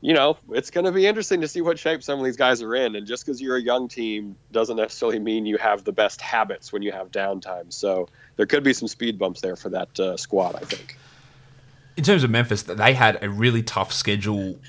you 0.04 0.14
know, 0.14 0.38
it's 0.52 0.70
going 0.70 0.84
to 0.84 0.92
be 0.92 1.08
interesting 1.08 1.40
to 1.40 1.48
see 1.48 1.62
what 1.62 1.80
shape 1.80 2.04
some 2.04 2.20
of 2.20 2.26
these 2.26 2.36
guys 2.36 2.62
are 2.62 2.76
in. 2.76 2.98
And 2.98 3.08
just 3.08 3.26
because 3.26 3.42
you're 3.42 3.56
a 3.56 3.62
young 3.62 3.88
team 3.88 4.36
doesn't 4.52 4.76
necessarily 4.76 5.18
mean 5.18 5.46
you 5.46 5.58
have 5.58 5.86
the 5.86 5.94
best 5.94 6.20
habits 6.20 6.74
when 6.74 6.82
you 6.82 6.92
have 6.92 7.10
downtime. 7.10 7.72
So 7.72 8.10
there 8.36 8.46
could 8.46 8.66
be 8.66 8.74
some 8.74 8.90
speed 8.90 9.18
bumps 9.18 9.40
there 9.40 9.56
for 9.56 9.70
that 9.70 9.98
uh, 9.98 10.18
squad, 10.18 10.56
I 10.56 10.60
think. 10.60 10.98
In 11.96 12.04
terms 12.04 12.26
of 12.26 12.32
Memphis, 12.32 12.64
they 12.64 12.94
had 12.94 13.24
a 13.24 13.30
really 13.30 13.64
tough 13.64 13.94
schedule 13.94 14.60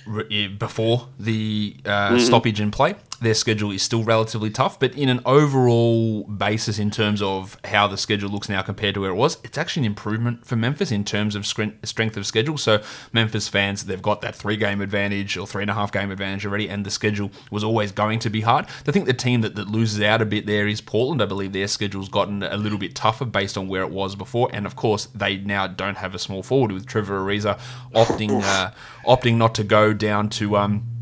before 0.57 1.09
the 1.19 1.79
uh, 1.85 2.11
mm-hmm. 2.11 2.19
stoppage 2.21 2.61
in 2.61 2.71
play. 2.71 2.95
Their 3.25 3.35
schedule 3.35 3.71
is 3.71 3.83
still 3.83 4.05
relatively 4.05 4.51
tough, 4.51 4.79
but 4.79 4.95
in 4.95 5.09
an 5.09 5.21
overall 5.25 6.25
basis, 6.25 6.79
in 6.79 6.91
terms 6.91 7.21
of 7.23 7.59
how 7.65 7.87
the 7.87 7.97
schedule 7.97 8.31
looks 8.31 8.49
now 8.49 8.63
compared 8.63 8.95
to 8.95 9.01
where 9.01 9.11
it 9.11 9.15
was, 9.15 9.39
it's 9.43 9.59
actually 9.59 9.81
an 9.81 9.93
improvement 9.93 10.47
for 10.47 10.57
Memphis 10.57 10.93
in 10.93 11.05
terms 11.05 11.35
of 11.35 11.47
strength 11.47 12.17
of 12.17 12.27
schedule. 12.27 12.57
So, 12.57 12.83
Memphis 13.13 13.49
fans, 13.49 13.85
they've 13.85 14.01
got 14.01 14.21
that 14.21 14.35
three 14.35 14.57
game 14.57 14.81
advantage 14.81 15.37
or 15.37 15.47
three 15.47 15.63
and 15.63 15.71
a 15.71 15.75
half 15.75 15.91
game 15.91 16.11
advantage 16.11 16.47
already, 16.47 16.69
and 16.69 16.85
the 16.85 16.91
schedule 16.91 17.31
was 17.51 17.65
always 17.65 17.93
going 17.93 18.19
to 18.21 18.31
be 18.31 18.43
hard. 18.43 18.67
I 18.87 18.93
think 18.93 19.07
the 19.07 19.15
team 19.15 19.41
that, 19.41 19.55
that 19.57 19.69
loses 19.69 20.01
out 20.03 20.23
a 20.23 20.27
bit 20.27 20.47
there 20.47 20.69
is 20.69 20.81
Portland. 20.81 21.23
I 21.23 21.27
believe 21.27 21.53
their 21.53 21.69
schedule's 21.69 22.09
gotten 22.09 22.43
a 22.43 22.57
little 22.57 22.79
bit 22.79 22.95
tougher 22.95 23.25
based 23.25 23.59
on 23.59 23.69
where 23.69 23.83
it 23.83 23.91
was 23.91 24.15
before, 24.15 24.51
and 24.53 24.67
of 24.67 24.77
course, 24.77 25.07
they 25.07 25.39
now 25.39 25.67
don't 25.67 25.97
have 25.97 26.15
a 26.15 26.19
small 26.19 26.43
forward 26.43 26.73
with 26.73 26.87
Trevor 26.87 27.21
Ariza 27.21 27.59
opting 27.95 28.43
uh, 28.43 28.71
opting 29.07 29.37
not 29.37 29.55
to 29.57 29.65
go 29.65 29.93
down 29.93 30.29
to. 30.31 30.57
Um, 30.57 30.94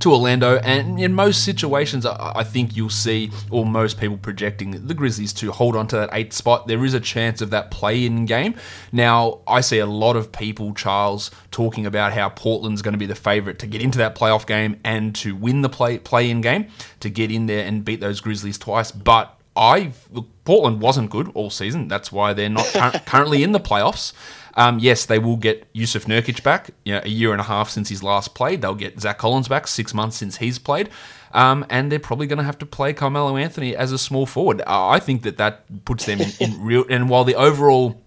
to 0.00 0.12
Orlando, 0.12 0.58
and 0.58 1.00
in 1.00 1.14
most 1.14 1.44
situations, 1.44 2.04
I 2.04 2.44
think 2.44 2.76
you'll 2.76 2.90
see, 2.90 3.30
or 3.50 3.64
most 3.64 3.98
people 3.98 4.18
projecting 4.18 4.86
the 4.86 4.94
Grizzlies 4.94 5.32
to 5.34 5.50
hold 5.52 5.74
on 5.74 5.86
to 5.88 5.96
that 5.96 6.10
eighth 6.12 6.34
spot. 6.34 6.66
There 6.66 6.84
is 6.84 6.94
a 6.94 7.00
chance 7.00 7.40
of 7.40 7.50
that 7.50 7.70
play-in 7.70 8.26
game. 8.26 8.56
Now, 8.92 9.40
I 9.46 9.62
see 9.62 9.78
a 9.78 9.86
lot 9.86 10.16
of 10.16 10.32
people, 10.32 10.74
Charles, 10.74 11.30
talking 11.50 11.86
about 11.86 12.12
how 12.12 12.28
Portland's 12.28 12.82
going 12.82 12.92
to 12.92 12.98
be 12.98 13.06
the 13.06 13.14
favourite 13.14 13.58
to 13.60 13.66
get 13.66 13.80
into 13.80 13.98
that 13.98 14.14
playoff 14.14 14.46
game 14.46 14.78
and 14.84 15.14
to 15.16 15.34
win 15.34 15.62
the 15.62 15.68
play 15.68 15.98
play-in 15.98 16.40
game 16.40 16.68
to 17.00 17.08
get 17.08 17.30
in 17.30 17.46
there 17.46 17.66
and 17.66 17.84
beat 17.84 18.00
those 18.00 18.20
Grizzlies 18.20 18.58
twice. 18.58 18.92
But 18.92 19.35
I 19.56 19.92
Portland 20.44 20.80
wasn't 20.80 21.10
good 21.10 21.30
all 21.34 21.50
season. 21.50 21.88
That's 21.88 22.12
why 22.12 22.32
they're 22.32 22.48
not 22.48 22.66
currently 23.06 23.42
in 23.42 23.52
the 23.52 23.60
playoffs. 23.60 24.12
Um, 24.54 24.78
yes, 24.78 25.04
they 25.04 25.18
will 25.18 25.36
get 25.36 25.70
Jusuf 25.74 26.06
Nurkic 26.06 26.42
back. 26.42 26.70
You 26.84 26.94
know, 26.94 27.00
a 27.04 27.08
year 27.08 27.32
and 27.32 27.40
a 27.40 27.44
half 27.44 27.68
since 27.68 27.90
he's 27.90 28.02
last 28.02 28.34
played. 28.34 28.62
They'll 28.62 28.74
get 28.74 28.98
Zach 29.00 29.18
Collins 29.18 29.48
back. 29.48 29.66
Six 29.66 29.92
months 29.92 30.16
since 30.16 30.38
he's 30.38 30.58
played. 30.58 30.88
Um, 31.32 31.66
and 31.68 31.92
they're 31.92 31.98
probably 31.98 32.26
going 32.26 32.38
to 32.38 32.44
have 32.44 32.58
to 32.58 32.66
play 32.66 32.94
Carmelo 32.94 33.36
Anthony 33.36 33.76
as 33.76 33.92
a 33.92 33.98
small 33.98 34.24
forward. 34.24 34.62
Uh, 34.62 34.88
I 34.88 34.98
think 34.98 35.22
that 35.22 35.36
that 35.36 35.84
puts 35.84 36.06
them 36.06 36.20
in, 36.20 36.30
in 36.40 36.62
real. 36.62 36.84
And 36.88 37.10
while 37.10 37.24
the 37.24 37.34
overall 37.34 38.00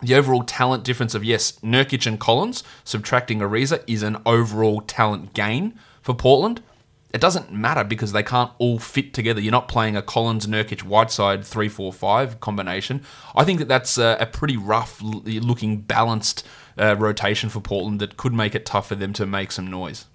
the 0.00 0.14
overall 0.14 0.44
talent 0.44 0.84
difference 0.84 1.14
of 1.14 1.24
yes, 1.24 1.52
Nurkic 1.60 2.06
and 2.06 2.20
Collins 2.20 2.62
subtracting 2.84 3.40
Ariza 3.40 3.82
is 3.86 4.02
an 4.02 4.18
overall 4.24 4.80
talent 4.82 5.34
gain 5.34 5.78
for 6.02 6.14
Portland 6.14 6.62
it 7.12 7.20
doesn't 7.20 7.50
matter 7.50 7.84
because 7.84 8.12
they 8.12 8.22
can't 8.22 8.50
all 8.58 8.78
fit 8.78 9.14
together. 9.14 9.40
You're 9.40 9.52
not 9.52 9.68
playing 9.68 9.96
a 9.96 10.02
Collins, 10.02 10.46
Nurkic, 10.46 10.82
Whiteside 10.82 11.44
three 11.44 11.68
four 11.68 11.92
five 11.92 12.40
combination. 12.40 13.02
I 13.34 13.44
think 13.44 13.60
that 13.60 13.68
that's 13.68 13.96
a, 13.96 14.18
a 14.20 14.26
pretty 14.26 14.56
rough 14.56 15.00
looking 15.02 15.80
balanced 15.80 16.46
uh, 16.78 16.96
rotation 16.98 17.48
for 17.48 17.60
Portland 17.60 18.00
that 18.00 18.16
could 18.16 18.34
make 18.34 18.54
it 18.54 18.66
tough 18.66 18.88
for 18.88 18.94
them 18.94 19.12
to 19.14 19.26
make 19.26 19.52
some 19.52 19.68
noise. 19.68 20.06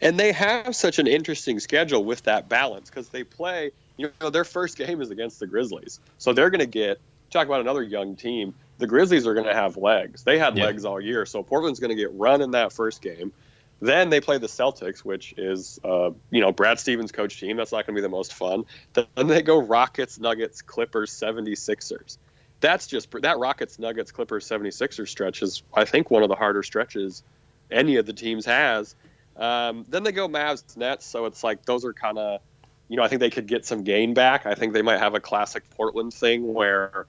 And 0.00 0.18
they 0.18 0.32
have 0.32 0.76
such 0.76 0.98
an 0.98 1.06
interesting 1.06 1.58
schedule 1.58 2.04
with 2.04 2.22
that 2.22 2.48
balance 2.48 2.88
because 2.88 3.08
they 3.08 3.24
play. 3.24 3.72
You 3.96 4.12
know, 4.20 4.30
their 4.30 4.44
first 4.44 4.78
game 4.78 5.00
is 5.00 5.10
against 5.10 5.40
the 5.40 5.46
Grizzlies, 5.46 6.00
so 6.18 6.32
they're 6.32 6.50
going 6.50 6.60
to 6.60 6.66
get. 6.66 7.00
Talk 7.30 7.48
about 7.48 7.60
another 7.60 7.82
young 7.82 8.14
team. 8.14 8.54
The 8.78 8.86
Grizzlies 8.86 9.26
are 9.26 9.34
going 9.34 9.46
to 9.46 9.54
have 9.54 9.76
legs. 9.76 10.22
They 10.22 10.38
had 10.38 10.56
yeah. 10.56 10.66
legs 10.66 10.84
all 10.84 11.00
year, 11.00 11.26
so 11.26 11.42
Portland's 11.42 11.80
going 11.80 11.90
to 11.90 11.96
get 11.96 12.14
run 12.14 12.40
in 12.40 12.52
that 12.52 12.72
first 12.72 13.02
game. 13.02 13.32
Then 13.80 14.08
they 14.08 14.20
play 14.20 14.38
the 14.38 14.46
Celtics, 14.46 15.00
which 15.00 15.34
is, 15.36 15.78
uh, 15.84 16.10
you 16.30 16.40
know, 16.40 16.50
Brad 16.50 16.80
Stevens' 16.80 17.12
coach 17.12 17.38
team. 17.38 17.56
That's 17.56 17.72
not 17.72 17.86
going 17.86 17.94
to 17.94 18.00
be 18.00 18.02
the 18.02 18.08
most 18.08 18.32
fun. 18.32 18.64
Then 18.94 19.26
they 19.26 19.42
go 19.42 19.60
Rockets, 19.60 20.18
Nuggets, 20.18 20.62
Clippers, 20.62 21.10
76ers. 21.10 22.16
That's 22.60 22.86
just 22.86 23.10
that 23.10 23.38
Rockets, 23.38 23.78
Nuggets, 23.78 24.12
Clippers, 24.12 24.48
76ers 24.48 25.08
stretch 25.08 25.42
is, 25.42 25.62
I 25.74 25.84
think, 25.84 26.10
one 26.10 26.22
of 26.22 26.30
the 26.30 26.34
harder 26.34 26.62
stretches 26.62 27.22
any 27.70 27.96
of 27.96 28.06
the 28.06 28.14
teams 28.14 28.46
has. 28.46 28.94
Um, 29.36 29.84
then 29.88 30.02
they 30.02 30.12
go 30.12 30.28
Mavs, 30.28 30.76
Nets. 30.76 31.04
So 31.04 31.26
it's 31.26 31.44
like 31.44 31.64
those 31.66 31.84
are 31.84 31.92
kind 31.92 32.18
of, 32.18 32.40
you 32.88 32.96
know, 32.96 33.02
I 33.02 33.08
think 33.08 33.20
they 33.20 33.30
could 33.30 33.46
get 33.46 33.66
some 33.66 33.82
gain 33.82 34.14
back. 34.14 34.46
I 34.46 34.54
think 34.54 34.72
they 34.72 34.82
might 34.82 35.00
have 35.00 35.14
a 35.14 35.20
classic 35.20 35.68
Portland 35.70 36.14
thing 36.14 36.54
where 36.54 37.06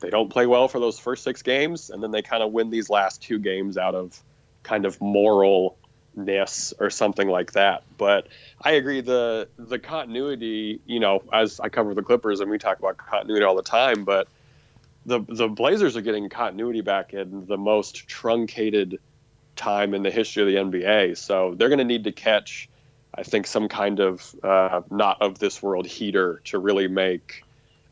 they 0.00 0.10
don't 0.10 0.30
play 0.30 0.46
well 0.46 0.66
for 0.68 0.80
those 0.80 0.98
first 0.98 1.22
six 1.22 1.42
games, 1.42 1.90
and 1.90 2.02
then 2.02 2.10
they 2.10 2.22
kind 2.22 2.42
of 2.42 2.52
win 2.52 2.70
these 2.70 2.90
last 2.90 3.22
two 3.22 3.38
games 3.38 3.78
out 3.78 3.94
of 3.94 4.20
kind 4.62 4.84
of 4.84 5.00
moral 5.00 5.77
ness 6.18 6.74
or 6.78 6.90
something 6.90 7.28
like 7.28 7.52
that. 7.52 7.82
But 7.96 8.28
I 8.60 8.72
agree 8.72 9.00
the 9.00 9.48
the 9.58 9.78
continuity, 9.78 10.80
you 10.86 11.00
know, 11.00 11.22
as 11.32 11.60
I 11.60 11.68
cover 11.68 11.94
the 11.94 12.02
Clippers 12.02 12.40
and 12.40 12.50
we 12.50 12.58
talk 12.58 12.78
about 12.78 12.96
continuity 12.96 13.44
all 13.44 13.56
the 13.56 13.62
time, 13.62 14.04
but 14.04 14.28
the 15.06 15.20
the 15.20 15.48
Blazers 15.48 15.96
are 15.96 16.02
getting 16.02 16.28
continuity 16.28 16.82
back 16.82 17.14
in 17.14 17.46
the 17.46 17.56
most 17.56 18.08
truncated 18.08 18.98
time 19.56 19.92
in 19.92 20.02
the 20.02 20.10
history 20.10 20.42
of 20.42 20.72
the 20.72 20.78
NBA. 20.78 21.16
So 21.18 21.54
they're 21.54 21.68
going 21.68 21.78
to 21.78 21.84
need 21.84 22.04
to 22.04 22.12
catch, 22.12 22.68
I 23.14 23.24
think, 23.24 23.46
some 23.46 23.68
kind 23.68 24.00
of 24.00 24.34
uh, 24.42 24.82
not 24.90 25.20
of 25.20 25.38
this 25.38 25.62
world 25.62 25.86
heater 25.86 26.40
to 26.44 26.58
really 26.58 26.88
make. 26.88 27.42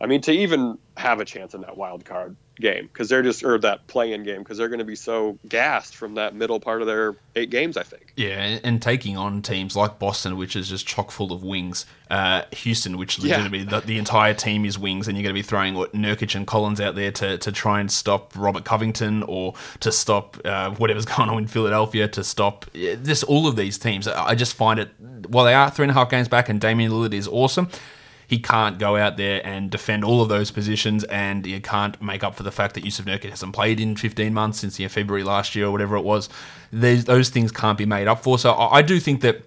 I 0.01 0.07
mean, 0.07 0.21
to 0.23 0.33
even 0.33 0.79
have 0.97 1.21
a 1.21 1.25
chance 1.25 1.55
in 1.55 1.63
that 1.63 1.77
wild 1.77 2.05
card 2.05 2.37
game 2.59 2.87
because 2.87 3.09
they're 3.09 3.23
just 3.23 3.45
or 3.45 3.59
that 3.59 3.87
play-in 3.87 4.25
game 4.25 4.39
because 4.39 4.57
they're 4.57 4.69
going 4.69 4.79
to 4.79 4.85
be 4.85 4.97
so 4.97 5.39
gassed 5.47 5.95
from 5.95 6.15
that 6.15 6.35
middle 6.35 6.59
part 6.59 6.81
of 6.81 6.87
their 6.87 7.15
eight 7.35 7.51
games. 7.51 7.77
I 7.77 7.83
think. 7.83 8.13
Yeah, 8.17 8.59
and, 8.63 8.81
taking 8.81 9.17
on 9.17 9.43
teams 9.43 9.75
like 9.75 9.99
Boston, 9.99 10.37
which 10.37 10.55
is 10.55 10.69
just 10.69 10.87
chock 10.87 11.11
full 11.11 11.33
of 11.33 11.43
wings, 11.43 11.87
uh, 12.11 12.43
Houston, 12.53 12.99
which 12.99 13.19
legitimately 13.19 13.61
yeah. 13.61 13.81
the, 13.81 13.87
the, 13.87 13.99
entire 13.99 14.35
team 14.35 14.65
is 14.65 14.79
wings, 14.79 15.09
and 15.09 15.17
you're 15.17 15.23
going 15.23 15.35
to 15.35 15.39
be 15.39 15.43
throwing 15.43 15.75
what 15.75 15.93
Nurkic 15.93 16.35
and 16.35 16.47
Collins 16.47 16.81
out 16.81 16.95
there 16.95 17.11
to, 17.13 17.39
to 17.39 17.53
try 17.53 17.81
and 17.81 17.91
stop 17.91 18.33
Robert 18.37 18.65
Covington 18.65 19.23
or 19.25 19.55
to 19.81 19.91
stop 19.91 20.37
uh, 20.45 20.71
whatever's 20.73 21.05
going 21.17 21.29
on 21.29 21.39
in 21.39 21.47
Philadelphia 21.47 22.07
to 22.09 22.23
stop 22.23 22.67
just 22.75 23.25
all 23.25 23.47
of 23.47 23.57
these 23.57 23.79
teams. 23.79 24.07
I 24.07 24.35
just 24.35 24.55
find 24.55 24.79
it 24.79 24.91
while 25.29 25.47
they 25.47 25.55
are 25.55 25.71
three 25.71 25.85
and 25.85 25.91
a 25.91 25.95
half 25.95 26.11
games 26.11 26.29
back, 26.29 26.49
and 26.49 26.61
Damian 26.61 26.93
Lillard 26.93 27.15
is 27.15 27.29
awesome 27.29 27.69
he 28.27 28.39
can't 28.39 28.79
go 28.79 28.97
out 28.97 29.17
there 29.17 29.41
and 29.47 29.71
defend 29.71 30.05
all 30.05 30.21
of 30.21 30.29
those 30.29 30.51
positions, 30.51 31.05
and 31.05 31.47
you 31.47 31.61
can't 31.61 32.01
make 32.03 32.25
up 32.25 32.35
for 32.35 32.43
the 32.43 32.51
fact 32.51 32.75
that 32.75 32.85
Jusuf 32.85 33.05
Nurkic 33.05 33.31
hasn't 33.31 33.55
played 33.55 33.81
in 33.81 33.97
15 33.97 34.35
months 34.35 34.59
since 34.59 34.79
you 34.79 34.87
know, 34.87 34.89
February 34.89 35.23
last 35.23 35.55
year 35.55 35.67
or 35.67 35.71
whatever 35.71 35.97
it 35.97 36.03
was. 36.03 36.29
These, 36.73 37.05
those 37.05 37.29
things 37.29 37.53
can't 37.53 37.79
be 37.79 37.87
made 37.87 38.09
up 38.09 38.23
for. 38.23 38.39
So 38.39 38.53
I, 38.53 38.79
I 38.79 38.83
do 38.83 38.99
think 38.99 39.21
that 39.21 39.43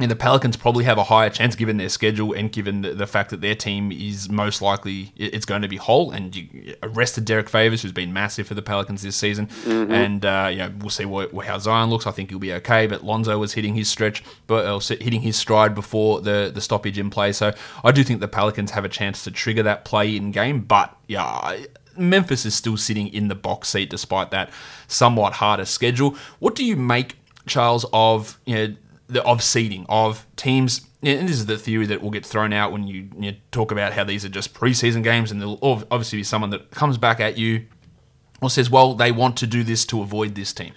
and 0.00 0.10
the 0.10 0.16
Pelicans 0.16 0.56
probably 0.56 0.84
have 0.84 0.96
a 0.96 1.04
higher 1.04 1.28
chance 1.28 1.56
given 1.56 1.76
their 1.76 1.88
schedule 1.88 2.32
and 2.32 2.52
given 2.52 2.82
the, 2.82 2.94
the, 2.94 3.06
fact 3.06 3.30
that 3.30 3.40
their 3.40 3.56
team 3.56 3.90
is 3.90 4.28
most 4.28 4.62
likely 4.62 5.12
it's 5.16 5.44
going 5.44 5.62
to 5.62 5.68
be 5.68 5.76
whole. 5.76 6.12
And 6.12 6.34
you 6.36 6.76
arrested 6.84 7.24
Derrick 7.24 7.48
Favors, 7.48 7.82
who's 7.82 7.92
been 7.92 8.12
massive 8.12 8.46
for 8.46 8.54
the 8.54 8.62
Pelicans 8.62 9.02
this 9.02 9.16
season. 9.16 9.48
Mm-hmm. 9.48 9.92
And 9.92 10.24
uh, 10.24 10.48
you 10.52 10.58
know, 10.58 10.72
we'll 10.78 10.90
see 10.90 11.04
what, 11.04 11.34
how 11.44 11.58
Zion 11.58 11.90
looks. 11.90 12.06
I 12.06 12.12
think 12.12 12.30
he'll 12.30 12.38
be 12.38 12.52
okay. 12.54 12.86
But 12.86 13.04
Lonzo 13.04 13.36
was 13.38 13.54
hitting 13.54 13.74
his 13.74 13.88
stretch, 13.88 14.22
but 14.46 14.64
uh, 14.64 14.78
hitting 14.78 15.20
his 15.20 15.36
stride 15.36 15.74
before 15.74 16.20
the 16.20 16.50
the 16.54 16.60
stoppage 16.60 16.98
in 16.98 17.10
play. 17.10 17.32
So 17.32 17.52
I 17.82 17.90
do 17.90 18.04
think 18.04 18.20
the 18.20 18.28
Pelicans 18.28 18.70
have 18.72 18.84
a 18.84 18.88
chance 18.88 19.24
to 19.24 19.32
trigger 19.32 19.64
that 19.64 19.84
play 19.84 20.16
in 20.16 20.30
game. 20.30 20.60
But 20.60 20.96
yeah. 21.08 21.56
Memphis 21.96 22.46
is 22.46 22.54
still 22.54 22.76
sitting 22.76 23.08
in 23.08 23.26
the 23.26 23.34
box 23.34 23.70
seat 23.70 23.90
despite 23.90 24.30
that 24.30 24.50
somewhat 24.86 25.32
harder 25.32 25.64
schedule. 25.64 26.16
What 26.38 26.54
do 26.54 26.64
you 26.64 26.76
make, 26.76 27.16
Charles, 27.44 27.84
of 27.92 28.38
you 28.46 28.54
know 28.54 28.76
the, 29.08 29.22
of 29.24 29.42
seeding 29.42 29.86
of 29.88 30.26
teams. 30.36 30.86
And 31.02 31.28
this 31.28 31.36
is 31.36 31.46
the 31.46 31.58
theory 31.58 31.86
that 31.86 32.02
will 32.02 32.10
get 32.10 32.26
thrown 32.26 32.52
out 32.52 32.72
when 32.72 32.86
you, 32.86 33.08
you 33.18 33.36
talk 33.50 33.72
about 33.72 33.92
how 33.92 34.04
these 34.04 34.24
are 34.24 34.28
just 34.28 34.54
preseason 34.54 35.02
games, 35.02 35.30
and 35.30 35.40
there'll 35.40 35.58
obviously 35.62 36.18
be 36.18 36.24
someone 36.24 36.50
that 36.50 36.70
comes 36.70 36.98
back 36.98 37.20
at 37.20 37.38
you 37.38 37.66
or 38.40 38.50
says, 38.50 38.70
"Well, 38.70 38.94
they 38.94 39.12
want 39.12 39.36
to 39.38 39.46
do 39.46 39.62
this 39.62 39.84
to 39.86 40.02
avoid 40.02 40.34
this 40.34 40.52
team." 40.52 40.72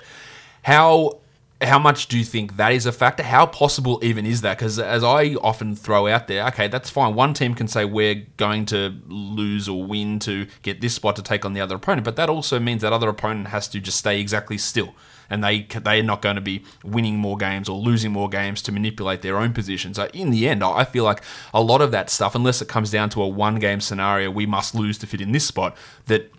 How 0.64 1.22
how 1.62 1.78
much 1.78 2.08
do 2.08 2.18
you 2.18 2.24
think 2.24 2.58
that 2.58 2.72
is 2.72 2.86
a 2.86 2.92
factor? 2.92 3.24
How 3.24 3.46
possible 3.46 4.00
even 4.04 4.26
is 4.26 4.42
that? 4.42 4.58
Because 4.58 4.80
as 4.80 5.04
I 5.04 5.36
often 5.36 5.76
throw 5.76 6.08
out 6.08 6.28
there, 6.28 6.46
okay, 6.48 6.68
that's 6.68 6.90
fine. 6.90 7.14
One 7.14 7.34
team 7.34 7.54
can 7.54 7.68
say 7.68 7.86
we're 7.86 8.26
going 8.38 8.66
to 8.68 8.96
lose 9.08 9.70
or 9.70 9.84
win 9.84 10.18
to 10.20 10.48
get 10.64 10.82
this 10.82 10.96
spot 10.96 11.16
to 11.18 11.22
take 11.22 11.46
on 11.46 11.54
the 11.54 11.62
other 11.62 11.76
opponent, 11.76 12.06
but 12.06 12.16
that 12.16 12.30
also 12.30 12.60
means 12.60 12.82
that 12.82 12.94
other 12.94 13.10
opponent 13.10 13.50
has 13.50 13.68
to 13.70 13.80
just 13.80 13.98
stay 13.98 14.20
exactly 14.20 14.58
still 14.58 14.96
and 15.32 15.44
they 15.44 15.62
they're 15.64 16.04
not 16.04 16.22
going 16.22 16.36
to 16.36 16.42
be 16.42 16.64
winning 16.84 17.18
more 17.18 17.38
games 17.38 17.68
or 17.68 17.80
losing 17.80 18.12
more 18.12 18.30
games 18.30 18.62
to 18.64 18.72
manipulate 18.72 19.22
their 19.24 19.38
own 19.38 19.54
position. 19.54 19.94
So 19.94 20.08
in 20.14 20.30
the 20.30 20.48
end, 20.48 20.64
I 20.64 20.84
feel 20.84 21.04
like 21.04 21.24
a 21.54 21.62
lot 21.62 21.82
of 21.82 21.92
that 21.92 22.10
stuff, 22.10 22.36
unless 22.36 22.62
it 22.62 22.68
comes 22.68 22.92
down 22.92 23.10
to 23.12 23.22
a 23.24 23.28
one 23.28 23.56
game 23.56 23.82
scenario, 23.82 24.30
we 24.30 24.46
must 24.46 24.76
lose 24.76 24.98
to 25.00 25.08
fit 25.08 25.22
in 25.22 25.32
this 25.32 25.46
spot, 25.46 25.76
that 26.06 26.32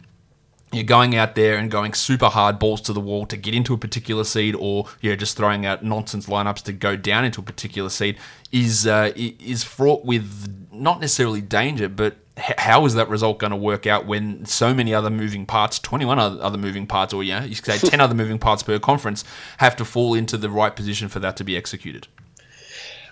you're 0.73 0.85
going 0.85 1.15
out 1.15 1.35
there 1.35 1.57
and 1.57 1.71
going 1.71 1.93
super 1.93 2.27
hard 2.27 2.59
balls 2.59 2.81
to 2.81 2.93
the 2.93 3.01
wall 3.01 3.27
to 3.27 3.37
get 3.37 3.55
into 3.55 3.75
a 3.75 3.79
particular 3.79 4.25
seed, 4.25 4.55
or 4.55 4.87
you're 5.01 5.17
just 5.17 5.37
throwing 5.37 5.67
out 5.67 5.85
nonsense 5.85 6.27
lineups 6.27 6.63
to 6.63 6.73
go 6.73 6.97
down 6.97 7.25
into 7.25 7.41
a 7.41 7.45
particular 7.45 7.91
seed, 7.91 8.17
is 8.53 8.87
uh, 8.87 9.13
is 9.17 9.65
fraught 9.65 10.05
with 10.05 10.69
not 10.73 11.01
necessarily 11.01 11.43
danger, 11.43 11.89
but 11.89 12.17
how 12.37 12.87
is 12.87 12.95
that 12.95 13.09
result 13.09 13.39
going 13.39 13.51
to 13.51 13.57
work 13.57 13.87
out 13.87 14.07
when 14.07 14.45
so 14.47 14.73
many 14.73 14.95
other 14.95 15.11
moving 15.11 15.47
parts, 15.47 15.79
21 15.79 16.19
other 16.19 16.59
moving 16.59 16.87
parts, 16.87 17.13
or 17.13 17.23
yeah, 17.23 17.45
you 17.45 17.55
could 17.55 17.65
say 17.65 17.79
10 17.91 18.01
other 18.01 18.15
moving 18.15 18.39
parts 18.39 18.63
per 18.63 18.79
conference, 18.79 19.25
have 19.59 19.77
to 19.77 19.85
fall 19.85 20.15
into 20.15 20.37
the 20.37 20.51
right 20.51 20.75
position 20.75 21.09
for 21.09 21.19
that 21.21 21.37
to 21.37 21.45
be 21.45 21.57
executed? 21.57 22.09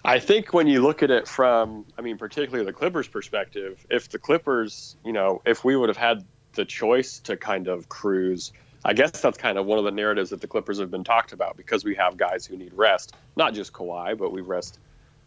I 0.02 0.18
think 0.18 0.54
when 0.54 0.66
you 0.66 0.80
look 0.80 1.02
at 1.02 1.10
it 1.10 1.28
from, 1.28 1.84
I 1.98 2.02
mean, 2.02 2.16
particularly 2.16 2.64
the 2.64 2.72
Clippers' 2.72 3.06
perspective, 3.06 3.86
if 3.90 4.08
the 4.08 4.18
Clippers, 4.18 4.96
you 5.04 5.12
know, 5.12 5.42
if 5.44 5.62
we 5.62 5.76
would 5.76 5.90
have 5.90 5.98
had 5.98 6.24
the 6.54 6.64
choice 6.64 7.18
to 7.20 7.36
kind 7.36 7.68
of 7.68 7.90
cruise, 7.90 8.52
I 8.82 8.94
guess 8.94 9.10
that's 9.20 9.36
kind 9.36 9.58
of 9.58 9.66
one 9.66 9.78
of 9.78 9.84
the 9.84 9.90
narratives 9.90 10.30
that 10.30 10.40
the 10.40 10.46
Clippers 10.46 10.78
have 10.78 10.90
been 10.90 11.04
talked 11.04 11.32
about 11.34 11.58
because 11.58 11.84
we 11.84 11.94
have 11.96 12.16
guys 12.16 12.46
who 12.46 12.56
need 12.56 12.72
rest, 12.72 13.14
not 13.36 13.52
just 13.52 13.74
Kawhi, 13.74 14.16
but 14.16 14.32
we 14.32 14.40
rest 14.40 14.78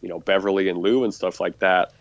you 0.04 0.10
know 0.10 0.20
Beverley 0.20 0.68
and 0.68 0.78
Lou 0.78 1.02
and 1.04 1.12
stuff 1.12 1.40
like 1.40 1.58
that. 1.60 1.92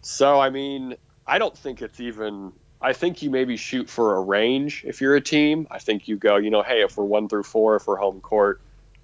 So 0.00 0.40
I 0.40 0.48
mean, 0.48 0.96
I 1.26 1.38
don't 1.38 1.56
think 1.56 1.82
it's 1.82 2.00
even. 2.00 2.52
I 2.80 2.94
think 2.94 3.22
you 3.22 3.30
maybe 3.30 3.56
shoot 3.56 3.88
for 3.88 4.16
a 4.16 4.20
range 4.20 4.84
if 4.84 5.00
you're 5.00 5.14
a 5.14 5.20
team. 5.20 5.68
I 5.70 5.78
think 5.78 6.08
you 6.08 6.16
go, 6.16 6.36
you 6.36 6.50
know, 6.50 6.62
hey, 6.62 6.82
if 6.82 6.96
we're 6.96 7.04
one 7.04 7.28
through 7.28 7.44
four, 7.44 7.76
if 7.76 7.86
we're 7.86 7.96
home 7.96 8.20
court, 8.20 8.60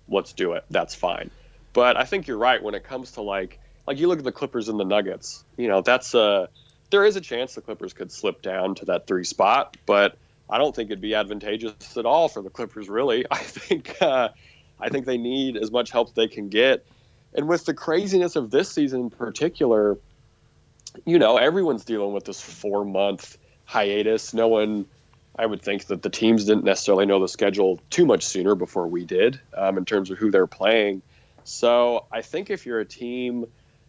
let's 0.08 0.32
do 0.32 0.54
it. 0.54 0.64
That's 0.68 0.96
fine. 0.96 1.30
But 1.72 1.96
I 1.96 2.04
think 2.04 2.26
you're 2.26 2.38
right 2.38 2.60
when 2.60 2.74
it 2.74 2.82
comes 2.82 3.12
to 3.12 3.22
like 3.22 3.60
like 3.86 3.98
you 3.98 4.08
look 4.08 4.18
at 4.18 4.24
the 4.24 4.32
Clippers 4.32 4.68
and 4.68 4.80
the 4.80 4.84
Nuggets. 4.84 5.44
You 5.56 5.68
know, 5.68 5.80
that's 5.80 6.14
a 6.14 6.48
there 6.90 7.04
is 7.04 7.16
a 7.16 7.20
chance 7.20 7.54
the 7.54 7.60
Clippers 7.60 7.92
could 7.92 8.10
slip 8.10 8.42
down 8.42 8.74
to 8.76 8.86
that 8.86 9.06
three 9.06 9.24
spot, 9.24 9.76
but 9.86 10.16
I 10.50 10.58
don't 10.58 10.74
think 10.74 10.90
it'd 10.90 11.00
be 11.00 11.14
advantageous 11.14 11.96
at 11.96 12.06
all 12.06 12.28
for 12.28 12.42
the 12.42 12.50
Clippers. 12.50 12.88
Really, 12.88 13.26
I 13.30 13.38
think 13.38 14.00
uh, 14.00 14.30
I 14.80 14.88
think 14.88 15.06
they 15.06 15.18
need 15.18 15.56
as 15.56 15.70
much 15.70 15.90
help 15.90 16.14
they 16.14 16.28
can 16.28 16.48
get. 16.48 16.84
And 17.34 17.46
with 17.46 17.64
the 17.66 17.74
craziness 17.74 18.36
of 18.36 18.50
this 18.50 18.70
season 18.70 19.00
in 19.02 19.10
particular, 19.10 19.98
you 21.04 21.18
know, 21.18 21.36
everyone's 21.36 21.84
dealing 21.84 22.12
with 22.12 22.24
this 22.24 22.40
four 22.40 22.84
month 22.84 23.38
hiatus. 23.64 24.34
No 24.34 24.48
one, 24.48 24.86
I 25.38 25.46
would 25.46 25.62
think 25.62 25.86
that 25.86 26.02
the 26.02 26.10
teams 26.10 26.44
didn't 26.44 26.64
necessarily 26.64 27.06
know 27.06 27.20
the 27.20 27.28
schedule 27.28 27.80
too 27.90 28.06
much 28.06 28.24
sooner 28.24 28.54
before 28.54 28.86
we 28.86 29.04
did 29.04 29.40
um, 29.56 29.78
in 29.78 29.84
terms 29.84 30.10
of 30.10 30.18
who 30.18 30.30
they're 30.30 30.46
playing. 30.46 31.02
So 31.44 32.06
I 32.12 32.22
think 32.22 32.50
if 32.50 32.66
you're 32.66 32.80
a 32.80 32.84
team 32.84 33.46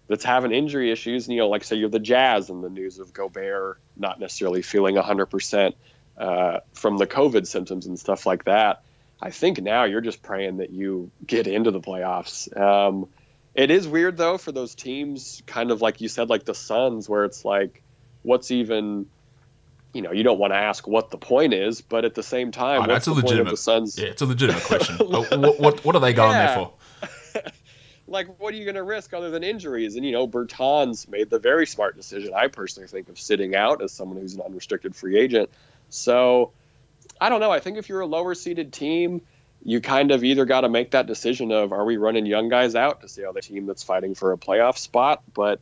that's 0.08 0.24
having 0.24 0.52
injury 0.52 0.92
issues, 0.92 1.28
and, 1.28 1.36
you 1.36 1.42
know, 1.42 1.50
like 1.50 1.64
say 1.64 1.76
you're 1.76 1.90
the 1.90 2.00
Jazz 2.00 2.50
and 2.50 2.64
the 2.64 2.70
news 2.70 3.00
of 3.00 3.14
Gobert 3.14 3.80
not 3.96 4.20
necessarily 4.20 4.62
feeling 4.62 4.96
100% 4.96 5.74
uh, 6.18 6.60
from 6.74 6.98
the 6.98 7.08
COVID 7.08 7.48
symptoms 7.48 7.86
and 7.86 8.00
stuff 8.00 8.26
like 8.26 8.46
that, 8.46 8.84
I 9.22 9.32
think 9.32 9.62
now 9.62 9.84
you're 9.84 10.02
just 10.02 10.22
praying 10.22 10.58
that 10.58 10.70
you 10.70 11.12
get 11.26 11.48
into 11.48 11.72
the 11.72 11.82
playoffs. 11.82 12.56
Um, 12.58 13.08
it 13.60 13.72
is 13.72 13.88
weird 13.88 14.16
though 14.16 14.38
for 14.38 14.54
those 14.54 14.74
teams, 14.74 15.42
kind 15.46 15.72
of 15.72 15.82
like 15.82 16.00
you 16.00 16.08
said, 16.08 16.30
like 16.30 16.46
the 16.46 16.56
Suns, 16.56 17.10
where 17.10 17.26
it's 17.26 17.44
like, 17.44 17.84
what's 18.24 18.52
even, 18.52 19.08
you 19.94 20.02
know, 20.02 20.14
you 20.14 20.24
don't 20.24 20.40
want 20.40 20.54
to 20.54 20.58
ask 20.58 20.88
what 20.88 21.12
the 21.12 21.18
point 21.18 21.54
is, 21.54 21.82
but 21.82 22.06
at 22.06 22.16
the 22.16 22.24
same 22.24 22.52
time, 22.52 22.84
Oh, 22.84 22.88
what's 22.88 23.06
that's 23.06 23.08
a 23.08 23.10
the 23.10 23.16
point 23.16 23.26
of 23.26 23.32
legitimate. 23.32 23.52
the 23.52 23.58
Suns? 23.58 24.00
Yeah, 24.00 24.08
it's 24.08 24.22
a 24.22 24.26
legitimate 24.26 24.64
question. 24.64 24.98
Uh, 25.02 25.24
what, 25.24 25.60
what 25.60 25.86
what 25.86 25.96
are 25.96 26.00
they 26.00 26.14
going 26.14 26.38
Yeah. 26.38 26.46
there 26.46 26.56
for? 26.56 27.42
like 28.08 28.40
what 28.40 28.54
are 28.54 28.58
you 28.58 28.64
going 28.64 28.76
to 28.76 28.84
risk 28.84 29.14
other 29.14 29.30
than 29.30 29.44
injuries? 29.44 29.98
And 29.98 30.06
you 30.06 30.14
know, 30.14 30.26
Bertans 30.26 31.10
made 31.10 31.30
the 31.30 31.40
very 31.40 31.68
smart 31.68 31.98
decision. 31.98 32.34
I 32.34 32.48
personally 32.48 32.88
think 32.88 33.10
of 33.10 33.20
sitting 33.20 33.56
out 33.56 33.84
as 33.84 33.92
someone 33.92 34.20
who's 34.20 34.36
an 34.36 34.42
unrestricted 34.42 34.96
free 34.96 35.20
agent. 35.20 35.50
So 35.90 36.54
I 37.20 37.28
don't 37.28 37.42
know. 37.42 37.52
I 37.52 37.60
think 37.60 37.78
if 37.78 37.90
you're 37.90 38.02
a 38.02 38.08
lower 38.08 38.36
seeded 38.36 38.72
team, 38.72 39.22
you 39.64 39.82
kind 39.82 40.12
of 40.12 40.24
either 40.24 40.46
got 40.46 40.62
to 40.62 40.70
make 40.70 40.92
that 40.92 41.06
decision 41.06 41.52
of 41.52 41.72
are 41.74 41.86
we 41.86 41.98
running 41.98 42.26
young 42.26 42.50
guys 42.50 42.76
out 42.76 43.02
to 43.02 43.08
see 43.10 43.24
how 43.24 43.32
the 43.32 43.42
team 43.42 43.66
that's 43.66 43.84
fighting 43.84 44.16
for 44.16 44.32
a 44.32 44.38
playoff 44.38 44.78
spot, 44.78 45.22
but 45.34 45.60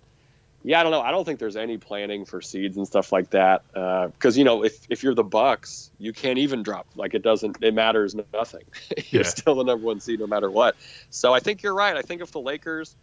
yeah, 0.64 0.80
I 0.80 0.84
don't 0.84 0.92
know. 0.92 1.02
I 1.02 1.12
don't 1.12 1.24
think 1.24 1.40
there's 1.40 1.56
any 1.56 1.78
planning 1.78 2.26
for 2.26 2.42
seeds 2.42 2.78
and 2.78 2.86
stuff 2.86 3.12
like 3.12 3.30
that. 3.30 3.64
Uh, 3.74 4.08
because 4.08 4.38
you 4.38 4.44
know, 4.44 4.64
if 4.66 4.78
if 4.90 5.04
you're 5.04 5.14
the 5.14 5.24
Bucks, 5.24 5.90
you 5.98 6.12
can't 6.14 6.40
even 6.40 6.62
drop. 6.64 6.88
Like 6.96 7.14
it 7.14 7.22
doesn't. 7.22 7.58
It 7.62 7.74
matters 7.74 8.16
nothing. 8.34 8.64
you're 9.10 9.24
Yeah. 9.24 9.30
still 9.30 9.56
the 9.56 9.64
number 9.64 9.86
one 9.86 10.00
seed 10.00 10.20
no 10.20 10.28
matter 10.28 10.50
what. 10.52 10.76
So 11.10 11.34
I 11.34 11.40
think 11.40 11.64
you're 11.64 11.76
right. 11.76 11.96
I 11.96 12.02
think 12.02 12.22
if 12.22 12.32
the 12.32 12.42
Lakers, 12.42 12.96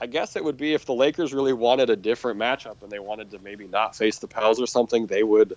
I 0.00 0.06
guess 0.06 0.36
it 0.36 0.44
would 0.44 0.56
be 0.56 0.72
if 0.72 0.86
the 0.86 0.94
Lakers 0.94 1.34
really 1.34 1.52
wanted 1.52 1.90
a 1.90 1.96
different 1.96 2.40
matchup 2.40 2.82
and 2.82 2.90
they 2.90 3.00
wanted 3.00 3.32
to 3.32 3.38
maybe 3.38 3.66
not 3.66 3.94
face 3.94 4.18
the 4.18 4.28
Pels 4.28 4.60
or 4.60 4.66
something, 4.66 5.06
they 5.06 5.22
would 5.22 5.56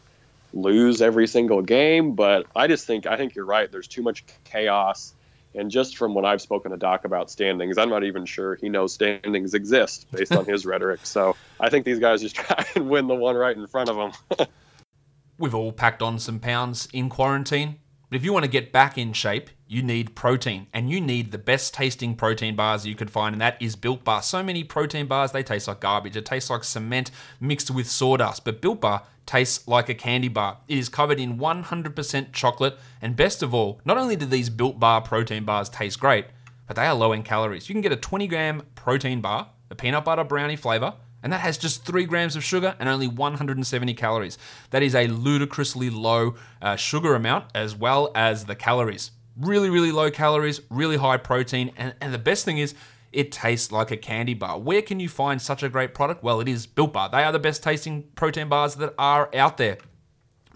lose 0.54 1.02
every 1.02 1.28
single 1.28 1.62
game. 1.62 2.14
But 2.14 2.46
I 2.56 2.68
just 2.68 2.86
think 2.86 3.06
I 3.06 3.18
think 3.18 3.36
you're 3.36 3.46
right. 3.46 3.72
There's 3.72 3.88
too 3.88 4.02
much 4.02 4.24
chaos. 4.44 5.14
And 5.54 5.70
just 5.70 5.98
from 5.98 6.14
when 6.14 6.24
I've 6.24 6.42
spoken 6.42 6.72
to 6.72 6.78
Doc 6.78 7.04
about 7.04 7.30
standings, 7.30 7.78
I'm 7.78 7.90
not 7.90 8.06
even 8.06 8.26
sure 8.26 8.56
he 8.56 8.70
knows 8.70 8.94
standings 8.94 9.54
exist 9.54 10.08
based 10.12 10.32
on 10.32 10.46
his 10.46 10.66
rhetoric. 10.66 11.06
So 11.06 11.36
I 11.60 11.70
think 11.70 11.86
these 11.86 12.00
guys 12.00 12.22
just 12.22 12.36
try 12.38 12.66
and 12.76 12.90
win 12.90 13.08
the 13.08 13.16
one 13.16 13.36
right 13.36 13.56
in 13.56 13.68
front 13.68 13.90
of 13.90 13.98
them. 13.98 14.48
We've 15.38 15.56
all 15.56 15.72
packed 15.72 16.02
on 16.02 16.20
some 16.20 16.40
pounds 16.40 16.88
in 16.94 17.10
quarantine. 17.10 17.80
But 18.10 18.18
if 18.18 18.26
you 18.26 18.32
want 18.32 18.46
to 18.46 18.52
get 18.52 18.72
back 18.72 18.98
in 18.98 19.14
shape, 19.14 19.50
you 19.72 19.82
need 19.82 20.16
protein. 20.16 20.68
And 20.74 20.90
you 20.90 21.00
need 21.00 21.32
the 21.32 21.38
best 21.38 21.74
tasting 21.74 22.16
protein 22.16 22.58
bars 22.58 22.86
you 22.86 22.94
could 22.94 23.10
find, 23.10 23.34
and 23.34 23.42
that 23.42 23.62
is 23.62 23.78
Built 23.78 24.04
Bar. 24.04 24.22
So 24.22 24.44
many 24.44 24.66
protein 24.66 25.08
bars, 25.08 25.32
they 25.32 25.44
taste 25.44 25.70
like 25.70 25.80
garbage. 25.80 26.18
It 26.18 26.26
tastes 26.26 26.50
like 26.50 26.66
cement 26.66 27.10
mixed 27.40 27.72
with 27.72 27.90
sawdust. 27.90 28.44
But 28.44 28.62
Built 28.62 28.82
Bar 28.82 29.04
tastes 29.26 29.66
like 29.70 29.88
a 29.88 29.94
candy 29.94 30.28
bar. 30.28 30.58
It 30.68 30.78
is 30.78 30.90
covered 30.90 31.22
in 31.22 31.38
100% 31.38 32.34
chocolate. 32.34 32.78
And 33.02 33.16
best 33.16 33.42
of 33.42 33.54
all, 33.54 33.80
not 33.86 33.98
only 33.98 34.18
do 34.18 34.26
these 34.26 34.50
Built 34.50 34.78
Bar 34.78 35.02
protein 35.04 35.46
bars 35.46 35.70
taste 35.70 36.02
great, 36.02 36.26
but 36.68 36.76
they 36.76 36.86
are 36.86 36.94
low 36.94 37.14
in 37.14 37.24
calories. 37.24 37.70
You 37.70 37.74
can 37.74 37.82
get 37.82 37.94
a 37.94 37.98
20 37.98 38.28
gram 38.28 38.64
protein 38.76 39.22
bar, 39.22 39.48
a 39.70 39.76
peanut 39.76 40.04
butter 40.04 40.26
brownie 40.26 40.58
flavor, 40.58 40.96
and 41.24 41.32
that 41.32 41.40
has 41.40 41.58
just 41.58 41.86
3 41.86 42.06
grams 42.06 42.36
of 42.36 42.44
sugar 42.44 42.76
and 42.78 42.90
only 42.90 43.08
170 43.08 43.94
calories. 43.94 44.38
That 44.72 44.84
is 44.84 44.96
a 44.96 45.08
ludicrously 45.08 45.90
low 45.90 46.36
uh, 46.62 46.76
sugar 46.76 47.16
amount 47.16 47.46
as 47.56 47.74
well 47.74 48.12
as 48.16 48.46
the 48.46 48.56
calories. 48.56 49.12
Really, 49.38 49.70
really 49.70 49.92
low 49.92 50.12
calories, 50.12 50.62
really 50.70 50.98
high 50.98 51.18
protein, 51.18 51.72
and, 51.78 51.94
and 52.02 52.14
the 52.14 52.20
best 52.20 52.46
thing 52.46 52.58
is, 52.58 52.76
it 53.12 53.32
tastes 53.32 53.72
like 53.72 53.92
a 53.92 53.98
candy 53.98 54.34
bar. 54.34 54.58
Where 54.58 54.82
can 54.82 55.00
you 55.00 55.10
find 55.10 55.42
such 55.42 55.64
a 55.64 55.70
great 55.70 55.94
product? 55.94 56.24
Well, 56.24 56.40
it 56.40 56.48
is 56.48 56.66
Built 56.66 56.94
Bar. 56.94 57.10
They 57.10 57.24
are 57.24 57.32
the 57.32 57.40
best 57.40 57.62
tasting 57.62 58.04
protein 58.16 58.48
bars 58.48 58.76
that 58.76 58.94
are 58.98 59.30
out 59.36 59.58
there. 59.58 59.78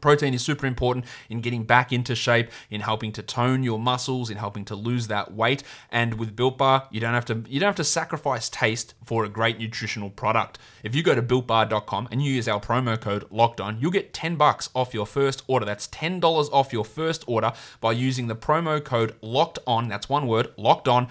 Protein 0.05 0.35
is 0.35 0.43
super 0.43 0.67
important 0.67 1.03
in 1.31 1.41
getting 1.41 1.63
back 1.63 1.91
into 1.91 2.13
shape, 2.13 2.51
in 2.69 2.81
helping 2.81 3.11
to 3.13 3.23
tone 3.23 3.63
your 3.63 3.79
muscles, 3.79 4.29
in 4.29 4.37
helping 4.37 4.63
to 4.65 4.75
lose 4.75 5.07
that 5.07 5.33
weight. 5.33 5.63
And 5.89 6.19
with 6.19 6.35
Built 6.35 6.59
Bar, 6.59 6.87
you 6.91 6.99
don't 6.99 7.15
have 7.15 7.25
to 7.25 7.43
you 7.47 7.59
don't 7.59 7.69
have 7.69 7.75
to 7.77 7.83
sacrifice 7.83 8.47
taste 8.47 8.93
for 9.03 9.25
a 9.25 9.29
great 9.29 9.57
nutritional 9.57 10.11
product. 10.11 10.59
If 10.83 10.93
you 10.93 11.01
go 11.01 11.15
to 11.15 11.23
builtbar.com 11.23 12.09
and 12.11 12.21
you 12.21 12.31
use 12.31 12.47
our 12.47 12.61
promo 12.61 13.01
code 13.01 13.25
locked 13.31 13.59
on, 13.59 13.79
you'll 13.79 13.89
get 13.89 14.13
10 14.13 14.35
bucks 14.35 14.69
off 14.75 14.93
your 14.93 15.07
first 15.07 15.41
order. 15.47 15.65
That's 15.65 15.87
$10 15.87 16.21
off 16.53 16.71
your 16.71 16.85
first 16.85 17.23
order 17.25 17.51
by 17.81 17.93
using 17.93 18.27
the 18.27 18.35
promo 18.35 18.83
code 18.83 19.15
locked 19.23 19.57
on. 19.65 19.87
That's 19.87 20.07
one 20.07 20.27
word, 20.27 20.51
locked 20.55 20.87
on. 20.87 21.07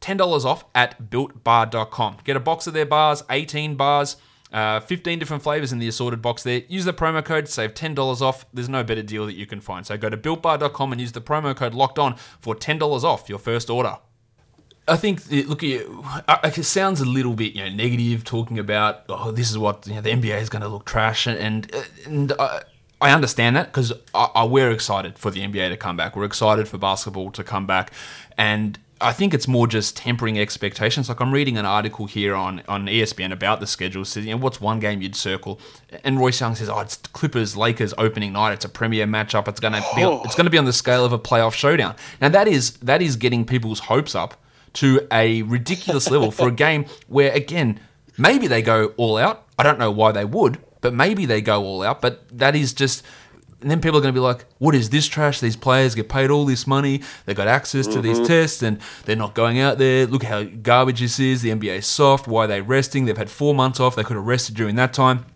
$10 0.00 0.44
off 0.44 0.64
at 0.74 1.10
builtbar.com. 1.10 2.16
Get 2.24 2.34
a 2.34 2.40
box 2.40 2.66
of 2.66 2.74
their 2.74 2.86
bars, 2.86 3.22
18 3.30 3.76
bars. 3.76 4.16
Uh, 4.52 4.80
15 4.80 5.18
different 5.18 5.42
flavors 5.42 5.72
in 5.72 5.78
the 5.78 5.88
assorted 5.88 6.20
box 6.20 6.42
there. 6.42 6.62
Use 6.68 6.84
the 6.84 6.92
promo 6.92 7.24
code, 7.24 7.48
save 7.48 7.72
$10 7.72 8.20
off. 8.20 8.44
There's 8.52 8.68
no 8.68 8.84
better 8.84 9.02
deal 9.02 9.24
that 9.26 9.34
you 9.34 9.46
can 9.46 9.60
find. 9.60 9.86
So 9.86 9.96
go 9.96 10.10
to 10.10 10.16
builtbar.com 10.16 10.92
and 10.92 11.00
use 11.00 11.12
the 11.12 11.22
promo 11.22 11.56
code 11.56 11.72
locked 11.72 11.98
on 11.98 12.16
for 12.40 12.54
$10 12.54 13.02
off 13.02 13.28
your 13.28 13.38
first 13.38 13.70
order. 13.70 13.96
I 14.86 14.96
think, 14.96 15.24
the- 15.24 15.44
look, 15.44 15.62
uh, 15.62 16.38
it 16.44 16.64
sounds 16.64 17.00
a 17.00 17.04
little 17.04 17.34
bit, 17.34 17.54
you 17.54 17.62
know, 17.64 17.70
negative 17.70 18.24
talking 18.24 18.58
about, 18.58 19.04
oh, 19.08 19.30
this 19.30 19.50
is 19.50 19.56
what 19.56 19.86
you 19.86 19.94
know, 19.94 20.00
the 20.00 20.10
NBA 20.10 20.40
is 20.40 20.48
going 20.48 20.62
to 20.62 20.68
look 20.68 20.84
trash, 20.84 21.26
and 21.26 21.72
and, 22.04 22.32
uh, 22.38 22.60
I 23.00 23.12
understand 23.12 23.56
that 23.56 23.66
because 23.66 23.92
I, 24.14 24.28
I, 24.34 24.44
we're 24.44 24.70
excited 24.70 25.18
for 25.18 25.30
the 25.30 25.40
NBA 25.40 25.70
to 25.70 25.76
come 25.76 25.96
back. 25.96 26.14
We're 26.14 26.24
excited 26.24 26.68
for 26.68 26.78
basketball 26.78 27.30
to 27.32 27.44
come 27.44 27.66
back, 27.66 27.92
and 28.36 28.78
I 29.02 29.12
think 29.12 29.34
it's 29.34 29.48
more 29.48 29.66
just 29.66 29.96
tempering 29.96 30.38
expectations. 30.38 31.08
Like 31.08 31.20
I'm 31.20 31.32
reading 31.32 31.58
an 31.58 31.66
article 31.66 32.06
here 32.06 32.34
on, 32.34 32.62
on 32.68 32.86
ESPN 32.86 33.32
about 33.32 33.60
the 33.60 33.66
schedule. 33.66 34.04
Says, 34.04 34.24
you 34.24 34.30
know, 34.30 34.36
what's 34.38 34.60
one 34.60 34.80
game 34.80 35.02
you'd 35.02 35.16
circle? 35.16 35.60
And 36.04 36.18
Royce 36.18 36.40
Young 36.40 36.54
says, 36.54 36.68
oh, 36.68 36.80
it's 36.80 36.96
Clippers 36.96 37.56
Lakers 37.56 37.92
opening 37.98 38.32
night. 38.32 38.52
It's 38.52 38.64
a 38.64 38.68
premier 38.68 39.06
matchup. 39.06 39.48
It's 39.48 39.60
gonna 39.60 39.80
be 39.96 40.04
oh. 40.04 40.22
it's 40.24 40.34
gonna 40.34 40.50
be 40.50 40.58
on 40.58 40.64
the 40.64 40.72
scale 40.72 41.04
of 41.04 41.12
a 41.12 41.18
playoff 41.18 41.52
showdown. 41.54 41.96
Now 42.20 42.28
that 42.30 42.48
is 42.48 42.76
that 42.78 43.02
is 43.02 43.16
getting 43.16 43.44
people's 43.44 43.80
hopes 43.80 44.14
up 44.14 44.40
to 44.74 45.06
a 45.12 45.42
ridiculous 45.42 46.10
level 46.10 46.30
for 46.30 46.48
a 46.48 46.52
game 46.52 46.86
where 47.08 47.32
again 47.32 47.80
maybe 48.16 48.46
they 48.46 48.62
go 48.62 48.92
all 48.96 49.18
out. 49.18 49.46
I 49.58 49.62
don't 49.62 49.78
know 49.78 49.90
why 49.90 50.12
they 50.12 50.24
would, 50.24 50.58
but 50.80 50.94
maybe 50.94 51.26
they 51.26 51.40
go 51.42 51.62
all 51.62 51.82
out. 51.82 52.00
But 52.00 52.26
that 52.38 52.54
is 52.56 52.72
just. 52.72 53.04
And 53.62 53.70
then 53.70 53.80
people 53.80 53.98
are 53.98 54.02
going 54.02 54.12
to 54.14 54.18
be 54.18 54.24
like, 54.24 54.44
"What 54.58 54.74
is 54.74 54.90
this 54.90 55.06
trash? 55.06 55.40
These 55.40 55.56
players 55.56 55.94
get 55.94 56.08
paid 56.08 56.30
all 56.30 56.44
this 56.44 56.66
money. 56.66 57.02
They 57.26 57.34
got 57.34 57.48
access 57.48 57.86
to 57.86 58.02
these 58.02 58.18
mm-hmm. 58.18 58.26
tests, 58.26 58.62
and 58.62 58.80
they're 59.04 59.16
not 59.16 59.34
going 59.34 59.60
out 59.60 59.78
there. 59.78 60.06
Look 60.06 60.24
how 60.24 60.42
garbage 60.42 61.00
this 61.00 61.18
is. 61.18 61.42
The 61.42 61.50
NBA 61.50 61.78
is 61.78 61.86
soft. 61.86 62.26
Why 62.26 62.44
are 62.44 62.48
they 62.48 62.60
resting? 62.60 63.04
They've 63.04 63.16
had 63.16 63.30
four 63.30 63.54
months 63.54 63.80
off. 63.80 63.96
They 63.96 64.02
could 64.02 64.16
have 64.16 64.26
rested 64.26 64.56
during 64.56 64.76
that 64.76 64.92
time." 64.92 65.26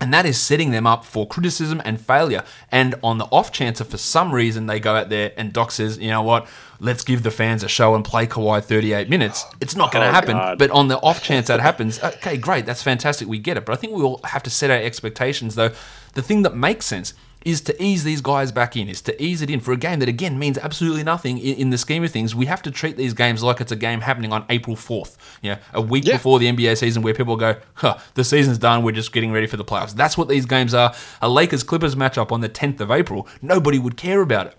And 0.00 0.14
that 0.14 0.26
is 0.26 0.38
setting 0.38 0.70
them 0.70 0.86
up 0.86 1.04
for 1.04 1.26
criticism 1.26 1.82
and 1.84 2.00
failure. 2.00 2.44
And 2.70 2.94
on 3.02 3.18
the 3.18 3.24
off 3.26 3.50
chance 3.50 3.78
that 3.78 3.86
for 3.86 3.98
some 3.98 4.32
reason 4.32 4.66
they 4.66 4.78
go 4.78 4.94
out 4.94 5.08
there 5.08 5.32
and 5.36 5.52
Doc 5.52 5.72
says, 5.72 5.98
you 5.98 6.08
know 6.08 6.22
what, 6.22 6.46
let's 6.78 7.02
give 7.02 7.24
the 7.24 7.32
fans 7.32 7.64
a 7.64 7.68
show 7.68 7.94
and 7.96 8.04
play 8.04 8.26
Kawhi 8.26 8.62
38 8.62 9.08
minutes. 9.08 9.44
It's 9.60 9.74
not 9.74 9.90
going 9.90 10.04
to 10.04 10.10
Oh, 10.10 10.12
happen. 10.12 10.36
God. 10.36 10.58
But 10.58 10.70
on 10.70 10.86
the 10.88 10.98
off 10.98 11.22
chance 11.22 11.48
that 11.48 11.60
happens, 11.60 12.00
okay, 12.02 12.36
great, 12.36 12.64
that's 12.64 12.82
fantastic, 12.82 13.26
we 13.26 13.38
get 13.38 13.56
it. 13.56 13.66
But 13.66 13.72
I 13.72 13.76
think 13.76 13.92
we 13.94 14.02
all 14.02 14.20
have 14.24 14.42
to 14.44 14.50
set 14.50 14.70
our 14.70 14.76
expectations, 14.76 15.56
though. 15.56 15.72
The 16.14 16.22
thing 16.22 16.42
that 16.42 16.54
makes 16.54 16.86
sense 16.86 17.14
is 17.48 17.60
to 17.62 17.82
ease 17.82 18.04
these 18.04 18.20
guys 18.20 18.52
back 18.52 18.76
in, 18.76 18.88
is 18.88 19.00
to 19.02 19.22
ease 19.22 19.40
it 19.42 19.48
in 19.50 19.60
for 19.60 19.72
a 19.72 19.76
game 19.76 19.98
that, 20.00 20.08
again, 20.08 20.38
means 20.38 20.58
absolutely 20.58 21.02
nothing 21.02 21.38
in, 21.38 21.54
in 21.56 21.70
the 21.70 21.78
scheme 21.78 22.04
of 22.04 22.10
things. 22.10 22.34
We 22.34 22.46
have 22.46 22.62
to 22.62 22.70
treat 22.70 22.96
these 22.96 23.14
games 23.14 23.42
like 23.42 23.60
it's 23.60 23.72
a 23.72 23.76
game 23.76 24.00
happening 24.02 24.32
on 24.32 24.44
April 24.48 24.76
4th, 24.76 25.16
you 25.42 25.52
know, 25.52 25.58
a 25.72 25.80
week 25.80 26.04
Yeah. 26.04 26.14
before 26.16 26.38
the 26.38 26.46
NBA 26.46 26.76
season 26.76 27.02
where 27.02 27.14
people 27.14 27.36
go, 27.36 27.56
huh, 27.74 27.98
the 28.14 28.24
season's 28.24 28.58
done, 28.58 28.82
we're 28.82 28.92
just 28.92 29.12
getting 29.12 29.32
ready 29.32 29.46
for 29.46 29.56
the 29.56 29.64
playoffs. 29.64 29.94
That's 29.94 30.18
what 30.18 30.28
these 30.28 30.46
games 30.46 30.74
are. 30.74 30.94
A 31.22 31.28
Lakers 31.28 31.62
Clippers 31.62 31.94
matchup 31.94 32.30
on 32.32 32.40
the 32.40 32.48
10th 32.48 32.80
of 32.80 32.90
April, 32.90 33.26
nobody 33.40 33.78
would 33.78 33.96
care 33.96 34.20
about 34.20 34.46
it. 34.48 34.56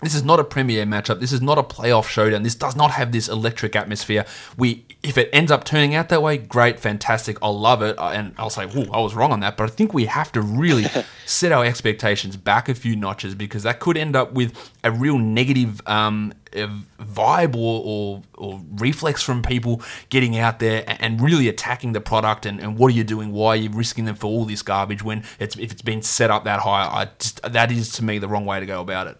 This 0.00 0.14
is 0.14 0.24
not 0.24 0.40
a 0.40 0.44
premier 0.44 0.84
matchup. 0.84 1.20
This 1.20 1.32
is 1.32 1.40
not 1.40 1.58
a 1.58 1.62
playoff 1.62 2.08
showdown. 2.08 2.42
This 2.42 2.54
does 2.54 2.74
not 2.74 2.90
have 2.92 3.12
this 3.12 3.28
electric 3.28 3.76
atmosphere. 3.76 4.24
We, 4.56 4.84
if 5.02 5.16
it 5.16 5.30
ends 5.32 5.52
up 5.52 5.64
turning 5.64 5.94
out 5.94 6.08
that 6.08 6.22
way, 6.22 6.38
great, 6.38 6.80
fantastic. 6.80 7.38
I'll 7.40 7.58
love 7.58 7.82
it, 7.82 7.96
and 7.98 8.34
I'll 8.36 8.50
say, 8.50 8.64
"Ooh, 8.64 8.90
I 8.92 9.00
was 9.00 9.14
wrong 9.14 9.32
on 9.32 9.40
that." 9.40 9.56
But 9.56 9.64
I 9.64 9.68
think 9.68 9.94
we 9.94 10.06
have 10.06 10.32
to 10.32 10.42
really 10.42 10.86
set 11.26 11.52
our 11.52 11.64
expectations 11.64 12.36
back 12.36 12.68
a 12.68 12.74
few 12.74 12.96
notches 12.96 13.34
because 13.34 13.62
that 13.62 13.78
could 13.80 13.96
end 13.96 14.16
up 14.16 14.32
with 14.32 14.72
a 14.82 14.90
real 14.90 15.18
negative 15.18 15.80
um, 15.86 16.32
vibe 16.52 17.54
or, 17.56 17.82
or, 17.84 18.22
or 18.34 18.60
reflex 18.74 19.22
from 19.22 19.42
people 19.42 19.82
getting 20.08 20.36
out 20.36 20.58
there 20.58 20.84
and 20.86 21.20
really 21.20 21.48
attacking 21.48 21.92
the 21.92 22.00
product. 22.00 22.46
And, 22.46 22.60
and 22.60 22.76
what 22.76 22.88
are 22.88 22.96
you 22.96 23.04
doing? 23.04 23.32
Why 23.32 23.48
are 23.50 23.56
you 23.56 23.70
risking 23.70 24.04
them 24.04 24.16
for 24.16 24.26
all 24.26 24.44
this 24.44 24.62
garbage 24.62 25.02
when 25.02 25.24
it's 25.38 25.56
if 25.56 25.72
it's 25.72 25.82
been 25.82 26.02
set 26.02 26.30
up 26.30 26.44
that 26.44 26.60
high? 26.60 26.86
I 26.86 27.08
just, 27.18 27.42
that 27.42 27.70
is 27.70 27.92
to 27.92 28.04
me 28.04 28.18
the 28.18 28.28
wrong 28.28 28.44
way 28.44 28.60
to 28.60 28.66
go 28.66 28.80
about 28.80 29.06
it. 29.06 29.18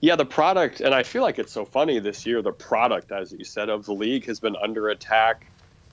Yeah, 0.00 0.16
the 0.16 0.26
product, 0.26 0.80
and 0.80 0.94
I 0.94 1.02
feel 1.02 1.22
like 1.22 1.38
it's 1.38 1.52
so 1.52 1.64
funny 1.64 1.98
this 1.98 2.26
year. 2.26 2.42
The 2.42 2.52
product, 2.52 3.12
as 3.12 3.32
you 3.32 3.44
said, 3.44 3.68
of 3.68 3.86
the 3.86 3.94
league 3.94 4.26
has 4.26 4.40
been 4.40 4.56
under 4.56 4.88
attack, 4.88 5.46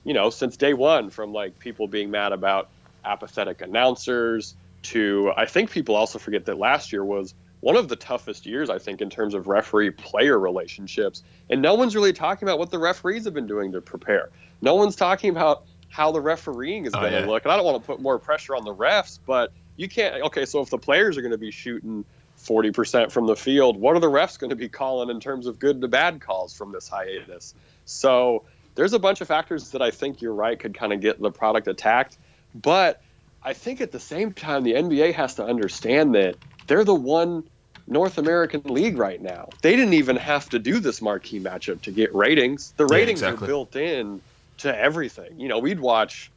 you 0.04 0.14
know, 0.14 0.30
since 0.30 0.56
day 0.56 0.74
one. 0.74 1.10
From 1.10 1.32
like 1.32 1.58
people 1.58 1.88
being 1.88 2.10
mad 2.10 2.32
about 2.32 2.68
apathetic 3.04 3.62
announcers 3.62 4.54
to, 4.82 5.32
I 5.36 5.46
think 5.46 5.70
people 5.70 5.94
also 5.94 6.18
forget 6.18 6.44
that 6.46 6.58
last 6.58 6.92
year 6.92 7.04
was 7.04 7.34
one 7.60 7.76
of 7.76 7.88
the 7.88 7.96
toughest 7.96 8.44
years, 8.44 8.70
I 8.70 8.78
think, 8.78 9.00
in 9.00 9.08
terms 9.08 9.34
of 9.34 9.46
referee-player 9.46 10.36
relationships. 10.36 11.22
And 11.48 11.62
no 11.62 11.74
one's 11.74 11.94
really 11.94 12.12
talking 12.12 12.48
about 12.48 12.58
what 12.58 12.70
the 12.70 12.78
referees 12.78 13.24
have 13.24 13.34
been 13.34 13.46
doing 13.46 13.70
to 13.72 13.80
prepare. 13.80 14.30
No 14.60 14.74
one's 14.74 14.96
talking 14.96 15.30
about 15.30 15.64
how 15.88 16.10
the 16.10 16.20
refereeing 16.20 16.86
is 16.86 16.92
oh, 16.94 17.00
going 17.00 17.12
to 17.12 17.20
yeah. 17.20 17.26
look. 17.26 17.44
And 17.44 17.52
I 17.52 17.56
don't 17.56 17.64
want 17.64 17.80
to 17.80 17.86
put 17.86 18.00
more 18.00 18.18
pressure 18.18 18.56
on 18.56 18.64
the 18.64 18.74
refs, 18.74 19.20
but 19.24 19.52
you 19.76 19.88
can't. 19.88 20.22
Okay, 20.22 20.44
so 20.44 20.60
if 20.60 20.70
the 20.70 20.78
players 20.78 21.16
are 21.16 21.22
going 21.22 21.32
to 21.32 21.38
be 21.38 21.52
shooting 21.52 22.04
40% 22.42 23.10
from 23.10 23.26
the 23.26 23.36
field. 23.36 23.76
What 23.76 23.96
are 23.96 24.00
the 24.00 24.10
refs 24.10 24.38
going 24.38 24.50
to 24.50 24.56
be 24.56 24.68
calling 24.68 25.10
in 25.10 25.20
terms 25.20 25.46
of 25.46 25.58
good 25.58 25.80
to 25.80 25.88
bad 25.88 26.20
calls 26.20 26.54
from 26.54 26.72
this 26.72 26.88
hiatus? 26.88 27.54
So 27.84 28.44
there's 28.74 28.92
a 28.92 28.98
bunch 28.98 29.20
of 29.20 29.28
factors 29.28 29.70
that 29.70 29.82
I 29.82 29.90
think 29.90 30.20
you're 30.20 30.34
right 30.34 30.58
could 30.58 30.74
kind 30.74 30.92
of 30.92 31.00
get 31.00 31.20
the 31.20 31.30
product 31.30 31.68
attacked. 31.68 32.18
But 32.54 33.02
I 33.42 33.52
think 33.52 33.80
at 33.80 33.92
the 33.92 34.00
same 34.00 34.32
time, 34.32 34.62
the 34.64 34.74
NBA 34.74 35.14
has 35.14 35.36
to 35.36 35.44
understand 35.44 36.14
that 36.14 36.36
they're 36.66 36.84
the 36.84 36.94
one 36.94 37.44
North 37.86 38.18
American 38.18 38.62
league 38.64 38.96
right 38.96 39.20
now. 39.20 39.48
They 39.62 39.76
didn't 39.76 39.94
even 39.94 40.16
have 40.16 40.48
to 40.50 40.58
do 40.58 40.80
this 40.80 41.02
marquee 41.02 41.40
matchup 41.40 41.82
to 41.82 41.90
get 41.90 42.14
ratings. 42.14 42.72
The 42.76 42.86
ratings 42.86 43.20
yeah, 43.20 43.28
exactly. 43.28 43.46
are 43.46 43.48
built 43.48 43.76
in 43.76 44.20
to 44.58 44.76
everything. 44.76 45.40
You 45.40 45.48
know, 45.48 45.58
we'd 45.58 45.80
watch, 45.80 46.30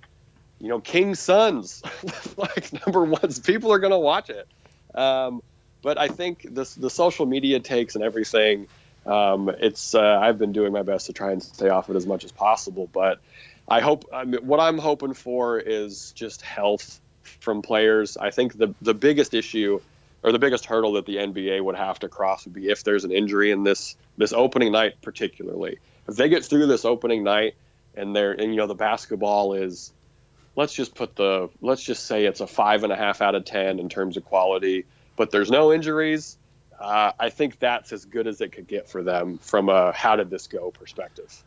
you 0.59 0.69
know, 0.69 0.79
King 0.79 1.15
Suns, 1.15 1.83
like 2.37 2.73
number 2.85 3.03
ones. 3.03 3.39
People 3.39 3.71
are 3.71 3.79
going 3.79 3.91
to 3.91 3.99
watch 3.99 4.29
it. 4.29 4.47
Um, 4.95 5.41
but 5.85 5.99
I 5.99 6.07
think 6.07 6.47
this 6.49 6.73
the 6.73 6.89
social 6.89 7.27
media 7.27 7.59
takes 7.59 7.93
and 7.93 8.03
everything. 8.03 8.67
Um, 9.05 9.49
it's 9.49 9.93
uh, 9.93 10.19
I've 10.19 10.39
been 10.39 10.51
doing 10.51 10.73
my 10.73 10.81
best 10.81 11.05
to 11.05 11.13
try 11.13 11.31
and 11.31 11.43
stay 11.43 11.69
off 11.69 11.91
it 11.91 11.95
as 11.95 12.07
much 12.07 12.25
as 12.25 12.31
possible, 12.31 12.89
but 12.91 13.21
I 13.69 13.81
hope 13.81 14.05
I 14.11 14.25
mean, 14.25 14.47
what 14.47 14.59
I'm 14.59 14.79
hoping 14.79 15.13
for 15.13 15.59
is 15.59 16.11
just 16.13 16.41
health 16.41 16.99
from 17.21 17.61
players. 17.61 18.17
I 18.17 18.31
think 18.31 18.57
the 18.57 18.73
the 18.81 18.95
biggest 18.95 19.35
issue 19.35 19.79
or 20.23 20.31
the 20.31 20.39
biggest 20.39 20.65
hurdle 20.65 20.93
that 20.93 21.05
the 21.05 21.17
NBA 21.17 21.63
would 21.63 21.75
have 21.75 21.99
to 21.99 22.09
cross 22.09 22.45
would 22.45 22.55
be 22.55 22.67
if 22.67 22.83
there's 22.83 23.05
an 23.05 23.11
injury 23.11 23.51
in 23.51 23.63
this 23.63 23.95
this 24.17 24.33
opening 24.33 24.71
night, 24.71 24.95
particularly. 25.03 25.77
If 26.09 26.15
they 26.15 26.29
get 26.29 26.43
through 26.43 26.65
this 26.65 26.83
opening 26.83 27.23
night 27.23 27.53
and 27.93 28.15
they're 28.15 28.31
and 28.31 28.49
you 28.49 28.57
know 28.57 28.65
the 28.65 28.73
basketball 28.73 29.53
is 29.53 29.93
let's 30.55 30.73
just 30.73 30.95
put 30.95 31.15
the 31.15 31.51
let's 31.61 31.83
just 31.83 32.07
say 32.07 32.25
it's 32.25 32.39
a 32.39 32.47
five 32.47 32.83
and 32.83 32.91
a 32.91 32.95
half 32.95 33.21
out 33.21 33.35
of 33.35 33.45
ten 33.45 33.77
in 33.77 33.87
terms 33.87 34.17
of 34.17 34.25
quality 34.25 34.85
but 35.15 35.31
there's 35.31 35.51
no 35.51 35.73
injuries. 35.73 36.37
Uh, 36.79 37.11
I 37.19 37.29
think 37.29 37.59
that's 37.59 37.93
as 37.93 38.05
good 38.05 38.27
as 38.27 38.41
it 38.41 38.51
could 38.51 38.67
get 38.67 38.89
for 38.89 39.01
them 39.01 39.37
from 39.37 39.69
a 39.69 39.91
how 39.93 40.15
did 40.15 40.29
this 40.29 40.47
go 40.47 40.71
perspective. 40.71 41.43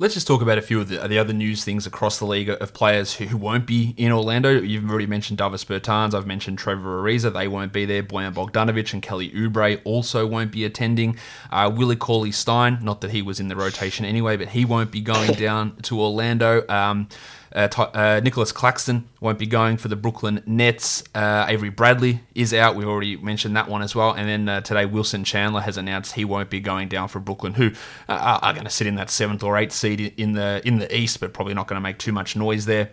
Let's 0.00 0.14
just 0.14 0.26
talk 0.26 0.40
about 0.40 0.56
a 0.56 0.62
few 0.62 0.80
of 0.80 0.88
the, 0.88 1.06
the 1.08 1.18
other 1.18 1.34
news 1.34 1.62
things 1.62 1.86
across 1.86 2.18
the 2.18 2.24
league 2.24 2.48
of 2.48 2.72
players 2.72 3.12
who, 3.12 3.26
who 3.26 3.36
won't 3.36 3.66
be 3.66 3.94
in 3.98 4.12
Orlando. 4.12 4.48
You've 4.48 4.88
already 4.88 5.06
mentioned 5.06 5.36
Davis 5.36 5.62
Bertans. 5.62 6.14
I've 6.14 6.26
mentioned 6.26 6.58
Trevor 6.58 7.02
Ariza. 7.02 7.30
They 7.30 7.48
won't 7.48 7.70
be 7.70 7.84
there. 7.84 8.02
Bojan 8.02 8.32
Bogdanovic 8.32 8.94
and 8.94 9.02
Kelly 9.02 9.30
Oubre 9.32 9.78
also 9.84 10.26
won't 10.26 10.52
be 10.52 10.64
attending. 10.64 11.18
Uh, 11.50 11.70
Willie 11.74 11.96
Cauley 11.96 12.32
Stein, 12.32 12.78
not 12.80 13.02
that 13.02 13.10
he 13.10 13.20
was 13.20 13.40
in 13.40 13.48
the 13.48 13.56
rotation 13.56 14.06
anyway, 14.06 14.38
but 14.38 14.48
he 14.48 14.64
won't 14.64 14.90
be 14.90 15.02
going 15.02 15.32
down 15.38 15.76
to 15.82 16.00
Orlando. 16.00 16.66
Um, 16.70 17.06
uh, 17.52 17.68
uh, 17.78 18.20
Nicolas 18.22 18.52
Claxton 18.52 19.08
won't 19.20 19.38
be 19.38 19.46
going 19.46 19.76
for 19.76 19.88
the 19.88 19.96
Brooklyn 19.96 20.42
Nets. 20.46 21.02
Uh, 21.14 21.46
Avery 21.48 21.70
Bradley 21.70 22.20
is 22.34 22.54
out. 22.54 22.76
We've 22.76 22.88
already 22.88 23.16
mentioned 23.16 23.56
that 23.56 23.68
one 23.68 23.82
as 23.82 23.94
well. 23.94 24.12
And 24.12 24.28
then 24.28 24.48
uh, 24.48 24.60
today, 24.60 24.86
Wilson 24.86 25.24
Chandler 25.24 25.60
has 25.62 25.76
announced 25.76 26.14
he 26.14 26.24
won't 26.24 26.50
be 26.50 26.60
going 26.60 26.88
down 26.88 27.08
for 27.08 27.18
Brooklyn, 27.18 27.54
who 27.54 27.72
uh, 28.08 28.38
are 28.42 28.52
going 28.52 28.64
to 28.64 28.70
sit 28.70 28.86
in 28.86 28.94
that 28.96 29.10
seventh 29.10 29.42
or 29.42 29.56
eighth 29.56 29.72
seed 29.72 30.14
in 30.16 30.32
the 30.32 30.62
in 30.64 30.78
the 30.78 30.94
East, 30.96 31.20
but 31.20 31.32
probably 31.32 31.54
not 31.54 31.66
going 31.66 31.76
to 31.76 31.80
make 31.80 31.98
too 31.98 32.12
much 32.12 32.36
noise 32.36 32.66
there 32.66 32.90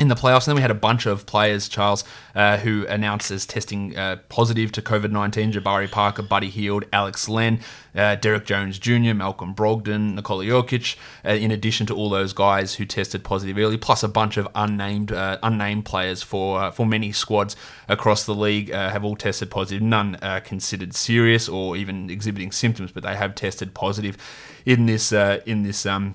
in 0.00 0.08
the 0.08 0.14
playoffs. 0.14 0.46
And 0.46 0.52
then 0.52 0.56
we 0.56 0.62
had 0.62 0.70
a 0.70 0.74
bunch 0.74 1.06
of 1.06 1.26
players, 1.26 1.68
Charles, 1.68 2.04
uh, 2.34 2.58
who 2.58 2.86
announced 2.86 3.30
as 3.30 3.44
testing 3.46 3.96
uh, 3.96 4.16
positive 4.28 4.70
to 4.72 4.82
COVID 4.82 5.10
19 5.10 5.52
Jabari 5.52 5.90
Parker, 5.90 6.22
Buddy 6.22 6.48
Hield, 6.48 6.84
Alex 6.92 7.28
Len, 7.28 7.60
uh, 7.94 8.14
Derrick 8.16 8.44
Jones 8.44 8.78
Jr., 8.78 9.14
Malcolm 9.14 9.54
Brogdon, 9.54 10.14
Nikola 10.14 10.44
Jokic, 10.44 10.96
uh, 11.24 11.30
in 11.30 11.50
addition 11.50 11.86
to 11.86 11.94
all 11.94 12.08
those 12.10 12.32
guys 12.32 12.74
who 12.74 12.84
tested 12.84 13.24
positive 13.24 13.58
early, 13.58 13.76
plus 13.76 14.02
a 14.02 14.08
bunch 14.08 14.36
of 14.36 14.46
unnamed 14.54 15.10
uh, 15.10 15.38
unnamed 15.42 15.84
players 15.84 16.22
for 16.22 16.60
uh, 16.60 16.70
for 16.70 16.86
many 16.86 17.10
squads 17.12 17.56
across 17.88 18.24
the 18.24 18.34
league 18.34 18.70
have 18.70 19.04
all 19.04 19.16
tested 19.16 19.50
positive. 19.50 19.82
None 19.82 20.16
considered 20.44 20.94
serious 20.94 21.48
or 21.48 21.76
even 21.76 22.10
exhibiting 22.10 22.52
symptoms, 22.52 22.92
but 22.92 23.02
they 23.02 23.16
have 23.16 23.34
tested 23.34 23.74
positive 23.74 24.16
in 24.64 24.86
this 24.86 25.12
in 25.12 25.62
this. 25.62 25.84
Um, 25.86 26.14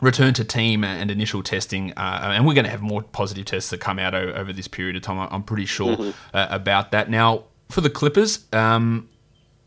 return 0.00 0.34
to 0.34 0.44
team 0.44 0.84
and 0.84 1.10
initial 1.10 1.42
testing, 1.42 1.92
uh, 1.92 2.32
and 2.34 2.46
we're 2.46 2.54
going 2.54 2.64
to 2.64 2.70
have 2.70 2.82
more 2.82 3.02
positive 3.02 3.44
tests 3.44 3.70
that 3.70 3.80
come 3.80 3.98
out 3.98 4.14
over 4.14 4.52
this 4.52 4.68
period 4.68 4.96
of 4.96 5.02
time. 5.02 5.28
I'm 5.30 5.42
pretty 5.42 5.66
sure 5.66 5.96
mm-hmm. 5.96 6.36
uh, 6.36 6.46
about 6.50 6.92
that. 6.92 7.10
Now, 7.10 7.44
for 7.68 7.80
the 7.80 7.90
Clippers, 7.90 8.46
um, 8.52 9.08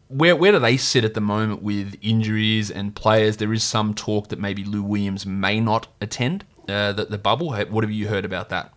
where 0.08 0.36
where 0.36 0.52
do 0.52 0.60
they 0.60 0.78
sit 0.78 1.04
at 1.04 1.14
the 1.14 1.22
moment 1.22 1.62
with 1.62 1.98
injuries 2.02 2.70
and 2.70 2.96
players? 2.96 3.38
There 3.38 3.54
is 3.54 3.64
some 3.64 3.94
talk 3.94 4.30
that 4.30 4.40
maybe 4.40 4.64
Lou 4.64 4.84
Williams 4.84 5.26
may 5.26 5.60
not 5.60 5.88
attend 6.02 6.46
uh, 6.68 6.94
the, 6.94 7.06
the 7.06 7.18
bubble. 7.18 7.54
What 7.54 7.84
have 7.84 7.92
you 7.92 8.08
heard 8.08 8.26
about 8.26 8.50
that? 8.50 8.74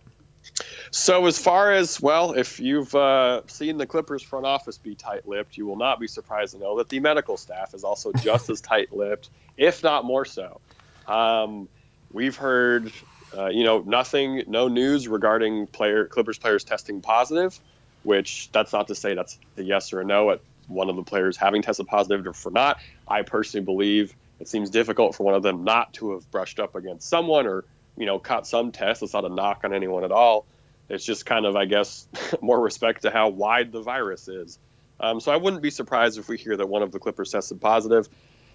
So, 0.91 1.25
as 1.25 1.37
far 1.37 1.73
as 1.73 2.01
well, 2.01 2.31
if 2.33 2.59
you've 2.59 2.93
uh, 2.95 3.41
seen 3.47 3.77
the 3.77 3.85
Clippers 3.85 4.23
front 4.23 4.45
office 4.45 4.77
be 4.77 4.95
tight-lipped, 4.95 5.57
you 5.57 5.65
will 5.65 5.75
not 5.75 5.99
be 5.99 6.07
surprised 6.07 6.53
to 6.53 6.59
know 6.59 6.77
that 6.77 6.87
the 6.87 6.99
medical 6.99 7.35
staff 7.35 7.73
is 7.73 7.83
also 7.83 8.13
just 8.13 8.49
as 8.49 8.61
tight-lipped, 8.61 9.29
if 9.57 9.83
not 9.83 10.05
more 10.05 10.23
so. 10.23 10.61
Um, 11.07 11.67
we've 12.11 12.35
heard, 12.35 12.91
uh, 13.35 13.47
you 13.47 13.63
know, 13.63 13.79
nothing, 13.79 14.43
no 14.47 14.67
news 14.67 15.07
regarding 15.07 15.67
player 15.67 16.05
Clippers 16.05 16.37
players 16.37 16.63
testing 16.63 17.01
positive, 17.01 17.59
which 18.03 18.49
that's 18.51 18.73
not 18.73 18.87
to 18.87 18.95
say 18.95 19.13
that's 19.13 19.37
a 19.57 19.63
yes 19.63 19.93
or 19.93 20.01
a 20.01 20.05
no 20.05 20.31
at 20.31 20.41
one 20.67 20.89
of 20.89 20.95
the 20.95 21.03
players 21.03 21.37
having 21.37 21.61
tested 21.61 21.87
positive 21.87 22.25
or 22.25 22.33
for 22.33 22.51
not. 22.51 22.79
I 23.07 23.21
personally 23.21 23.65
believe 23.65 24.15
it 24.39 24.47
seems 24.47 24.69
difficult 24.69 25.15
for 25.15 25.23
one 25.23 25.35
of 25.35 25.43
them 25.43 25.63
not 25.63 25.93
to 25.93 26.13
have 26.13 26.29
brushed 26.31 26.59
up 26.59 26.75
against 26.75 27.07
someone 27.07 27.47
or, 27.47 27.63
you 27.97 28.05
know, 28.05 28.19
caught 28.19 28.47
some 28.47 28.71
test. 28.71 29.03
It's 29.03 29.13
not 29.13 29.25
a 29.25 29.29
knock 29.29 29.61
on 29.63 29.73
anyone 29.73 30.03
at 30.03 30.11
all. 30.11 30.45
It's 30.89 31.05
just 31.05 31.25
kind 31.25 31.45
of, 31.45 31.55
I 31.55 31.65
guess, 31.65 32.07
more 32.41 32.59
respect 32.59 33.03
to 33.03 33.11
how 33.11 33.29
wide 33.29 33.71
the 33.71 33.81
virus 33.81 34.27
is. 34.27 34.59
Um, 34.99 35.19
so 35.19 35.31
I 35.31 35.37
wouldn't 35.37 35.61
be 35.61 35.71
surprised 35.71 36.19
if 36.19 36.29
we 36.29 36.37
hear 36.37 36.55
that 36.55 36.67
one 36.67 36.81
of 36.81 36.91
the 36.91 36.99
Clippers 36.99 37.31
tested 37.31 37.59
positive. 37.59 38.07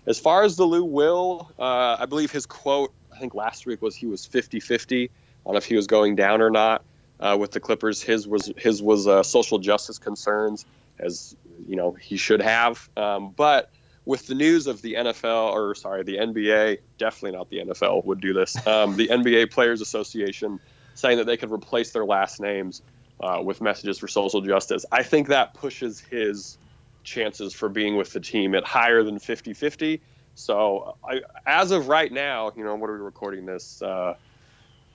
As 0.07 0.19
far 0.19 0.43
as 0.43 0.57
the 0.57 0.65
Lou 0.65 0.85
Will, 0.85 1.51
uh, 1.59 1.97
I 1.99 2.07
believe 2.07 2.31
his 2.31 2.47
quote, 2.47 2.93
I 3.15 3.19
think 3.19 3.35
last 3.35 3.67
week 3.67 3.83
was 3.83 3.95
he 3.95 4.07
was 4.07 4.25
50 4.25 4.61
50 4.61 5.11
on 5.47 5.57
if 5.57 5.65
he 5.65 5.77
was 5.77 5.87
going 5.87 6.17
down 6.17 6.41
or 6.41 6.51
not 6.51 6.83
uh, 7.19 7.37
with 7.39 7.53
the 7.53 7.61
Clippers. 7.61 8.03
His 8.03 8.27
was 8.27 8.53
his 8.57 8.83
was 8.83 9.07
uh, 9.07 9.23
social 9.23 9.59
justice 9.59 9.99
concerns, 9.99 10.65
as 10.99 11.37
you 11.69 11.77
know 11.77 11.93
he 11.93 12.17
should 12.17 12.41
have. 12.41 12.89
Um, 12.97 13.31
but 13.31 13.71
with 14.05 14.27
the 14.27 14.35
news 14.35 14.67
of 14.67 14.83
the 14.83 14.95
NFL, 14.95 15.53
or 15.53 15.75
sorry, 15.75 16.03
the 16.03 16.17
NBA, 16.17 16.79
definitely 16.99 17.37
not 17.39 17.51
the 17.51 17.59
NFL 17.59 18.05
would 18.07 18.21
do 18.21 18.33
this. 18.33 18.57
Um, 18.67 18.97
the 18.97 19.09
NBA 19.09 19.51
Players 19.51 19.81
Association 19.81 20.59
saying 20.95 21.19
that 21.19 21.25
they 21.25 21.37
could 21.37 21.53
replace 21.53 21.93
their 21.93 22.05
last 22.05 22.41
names 22.41 22.83
uh, 23.21 23.41
with 23.45 23.61
messages 23.61 23.99
for 23.99 24.09
social 24.09 24.41
justice. 24.41 24.85
I 24.91 25.03
think 25.03 25.29
that 25.29 25.55
pushes 25.55 26.01
his 26.01 26.59
chances 27.05 27.55
for 27.55 27.69
being 27.69 27.97
with 27.97 28.13
the 28.13 28.21
team 28.21 28.55
at 28.55 28.65
higher 28.65 29.03
than 29.03 29.19
50 29.19 29.55
50. 29.55 30.01
So, 30.35 30.97
I, 31.05 31.21
as 31.47 31.71
of 31.71 31.89
right 31.89 32.11
now, 32.11 32.53
you 32.57 32.65
know, 32.65 32.75
what 32.75 32.89
are 32.89 32.95
we 32.95 33.01
recording 33.01 33.47
this? 33.47 33.83
Uh, 33.83 34.15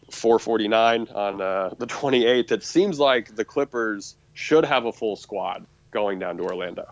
449 0.10 1.08
on 1.14 1.42
uh, 1.42 1.70
the 1.78 1.88
28th. 1.88 2.52
It 2.52 2.64
seems 2.64 3.00
like 3.00 3.36
the 3.36 3.46
Clippers 3.46 4.16
should 4.34 4.66
have 4.66 4.86
a 4.86 4.92
full 4.92 5.16
squad 5.16 5.66
going 5.92 6.20
down 6.20 6.38
to 6.38 6.44
Orlando. 6.44 6.88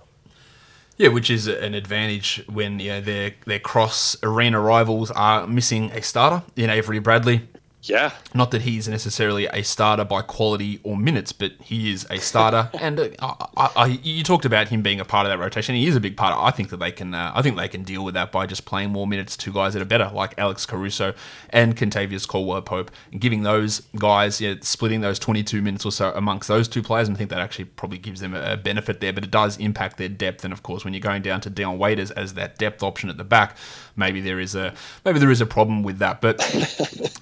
Yeah, 0.97 1.10
which 1.10 1.30
is 1.30 1.47
an 1.47 1.73
advantage 1.73 2.43
when 2.47 2.80
you 2.80 2.89
know, 2.89 3.02
their 3.02 3.34
their 3.45 3.60
cross 3.60 4.15
arena 4.21 4.60
rivals 4.60 5.10
are 5.12 5.47
missing 5.47 5.91
a 5.91 6.04
starter 6.04 6.43
in 6.56 6.69
Avery 6.69 6.99
Bradley 6.99 7.47
Yeah. 7.84 8.13
Not 8.34 8.52
that 8.52 8.62
he's 8.62 8.88
necessarily 8.88 9.46
a 9.48 9.62
starter 9.62 10.06
by 10.06 10.22
quality 10.22 10.80
or 10.84 10.96
minutes, 10.96 11.34
but 11.34 11.52
he 11.62 11.91
is 11.91 12.08
a 12.10 12.19
starter. 12.19 12.69
and 12.80 13.00
uh, 13.00 13.10
I, 13.19 13.69
I, 13.76 13.86
you 14.02 14.24
talked 14.24 14.46
about 14.46 14.69
him 14.69 14.82
being 14.82 15.02
a 15.02 15.06
part 15.06 15.26
of 15.26 15.32
that 15.32 15.38
rotation. 15.38 15.76
He 15.76 15.88
is 15.88 15.96
a 15.96 16.00
big 16.00 16.15
part. 16.15 16.34
Of, 16.34 16.43
I 16.43 16.52
think 16.52 16.69
that 16.69 16.78
they 16.78 16.91
can. 16.91 17.13
Uh, 17.13 17.34
I 17.36 17.41
think 17.41 17.58
they 17.58 17.67
can 17.67 17.84
deal 17.84 18.06
with 18.06 18.13
that 18.13 18.32
by 18.32 18.46
just 18.46 18.63
playing 18.65 18.91
more 18.91 19.06
minutes 19.06 19.36
to 19.38 19.52
guys 19.52 19.74
that 19.74 19.82
are 19.82 19.86
better, 19.86 20.10
like 20.13 20.34
Alex 20.38 20.65
Caruso 20.65 21.13
and 21.50 21.76
Kentavious 21.76 22.26
Caldwell 22.26 22.62
Pope, 22.62 22.89
and 23.12 23.19
giving 23.19 23.43
those 23.43 23.82
guys, 23.98 24.39
yeah, 24.39 24.56
splitting 24.62 25.02
those 25.02 25.19
22 25.19 25.62
minutes 25.62 25.86
or 25.86 25.91
so 25.91 26.13
amongst 26.15 26.48
those 26.48 26.69
two 26.69 26.82
players. 26.82 27.10
And 27.10 27.17
I 27.17 27.19
think 27.19 27.30
that 27.32 27.39
actually 27.39 27.65
probably 27.65 27.98
gives 27.98 28.22
them 28.22 28.34
a 28.34 28.56
benefit 28.56 29.02
there, 29.02 29.12
but 29.12 29.26
it 29.26 29.32
does 29.32 29.58
impact 29.58 29.98
their 29.98 30.10
depth. 30.10 30.46
And 30.46 30.54
of 30.54 30.63
course, 30.63 30.86
when 30.86 30.93
you're 30.93 31.02
going 31.02 31.22
down 31.22 31.41
to 31.41 31.50
Dion 31.50 31.78
Waiters 31.78 32.12
as 32.12 32.36
that 32.36 32.58
depth 32.58 32.82
option 32.82 33.10
at 33.10 33.17
the 33.17 33.26
back, 33.26 33.58
maybe 33.98 34.22
there 34.22 34.39
is 34.39 34.56
a 34.56 34.74
maybe 35.04 35.19
there 35.19 35.32
is 35.32 35.41
a 35.41 35.46
problem 35.46 35.84
with 35.84 36.00
that. 36.00 36.22
But 36.22 36.41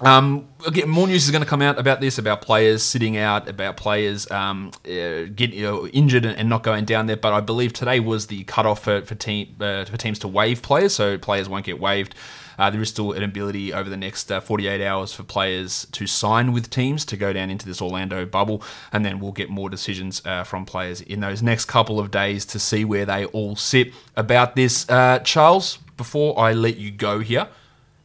um, 0.00 0.46
again, 0.66 0.88
more 0.88 1.06
news 1.06 1.24
is 1.24 1.30
going 1.30 1.42
to 1.42 1.48
come 1.48 1.62
out 1.62 1.78
about 1.78 2.00
this, 2.00 2.18
about 2.18 2.42
players 2.42 2.82
sitting 2.82 3.16
out, 3.16 3.48
about 3.48 3.76
players 3.76 4.30
um, 4.30 4.70
uh, 4.84 5.28
getting 5.34 5.54
you 5.54 5.62
know, 5.62 5.86
injured 5.88 6.24
and, 6.24 6.48
not 6.48 6.62
going 6.62 6.84
down 6.84 7.06
there. 7.06 7.16
But 7.16 7.32
I 7.32 7.40
believe 7.40 7.72
today 7.72 8.00
was 8.00 8.26
the 8.26 8.44
cutoff 8.44 8.84
for 8.84 9.02
for, 9.02 9.14
team, 9.14 9.56
uh, 9.60 9.84
for 9.84 9.96
teams 9.96 10.18
to 10.20 10.28
waive 10.28 10.62
players, 10.62 10.94
so 10.94 11.18
players 11.18 11.48
won't 11.48 11.64
get 11.64 11.80
waived. 11.80 12.14
Uh, 12.58 12.70
there 12.70 12.82
is 12.82 12.90
still 12.90 13.12
an 13.12 13.22
ability 13.22 13.72
over 13.72 13.88
the 13.88 13.96
next 13.96 14.30
uh, 14.30 14.40
48 14.40 14.84
hours 14.84 15.12
for 15.12 15.22
players 15.22 15.86
to 15.92 16.06
sign 16.06 16.52
with 16.52 16.70
teams 16.70 17.04
to 17.06 17.16
go 17.16 17.32
down 17.32 17.50
into 17.50 17.66
this 17.66 17.80
Orlando 17.80 18.26
bubble, 18.26 18.62
and 18.92 19.04
then 19.04 19.18
we'll 19.20 19.32
get 19.32 19.48
more 19.48 19.70
decisions 19.70 20.22
uh, 20.24 20.44
from 20.44 20.66
players 20.66 21.00
in 21.00 21.20
those 21.20 21.42
next 21.42 21.64
couple 21.66 21.98
of 21.98 22.10
days 22.10 22.44
to 22.46 22.58
see 22.58 22.84
where 22.84 23.06
they 23.06 23.24
all 23.26 23.56
sit 23.56 23.92
about 24.16 24.54
this. 24.54 24.88
Uh, 24.88 25.18
Charles, 25.20 25.78
before 25.96 26.38
I 26.38 26.52
let 26.52 26.76
you 26.76 26.90
go 26.90 27.20
here, 27.20 27.48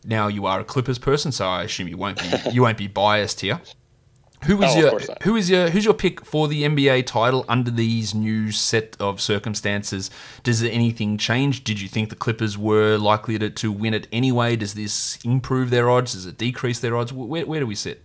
now 0.06 0.28
you 0.28 0.46
are 0.46 0.60
a 0.60 0.64
Clippers 0.64 1.00
person, 1.00 1.32
so 1.32 1.48
I 1.48 1.64
assume 1.64 1.88
you 1.88 1.98
won't 1.98 2.20
be 2.20 2.52
you 2.52 2.62
won't 2.62 2.78
be 2.78 2.88
biased 2.88 3.42
here. 3.42 3.62
Who 4.46 4.62
is 4.62 4.76
oh, 4.76 4.80
your 4.80 5.00
who 5.24 5.36
is 5.36 5.50
your 5.50 5.70
who's 5.70 5.84
your 5.84 5.96
pick 5.96 6.24
for 6.24 6.48
the 6.48 6.64
NBA 6.64 7.08
title 7.08 7.44
under 7.50 7.72
these 7.72 8.14
new 8.14 8.52
set 8.52 8.96
of 9.00 9.20
circumstances? 9.20 10.12
Does 10.44 10.62
anything 10.64 11.18
change? 11.18 11.64
Did 11.64 11.82
you 11.82 11.88
think 11.88 12.10
the 12.10 12.16
Clippers 12.16 12.58
were 12.58 12.98
likely 12.98 13.40
to, 13.40 13.50
to 13.50 13.72
win 13.72 13.96
it 13.96 14.08
anyway? 14.12 14.56
Does 14.56 14.76
this 14.76 15.18
improve 15.24 15.72
their 15.72 15.90
odds? 15.90 16.14
Does 16.14 16.28
it 16.28 16.38
decrease 16.38 16.80
their 16.80 16.96
odds? 16.96 17.12
Where, 17.12 17.46
where 17.46 17.60
do 17.60 17.66
we 17.66 17.74
sit? 17.74 18.04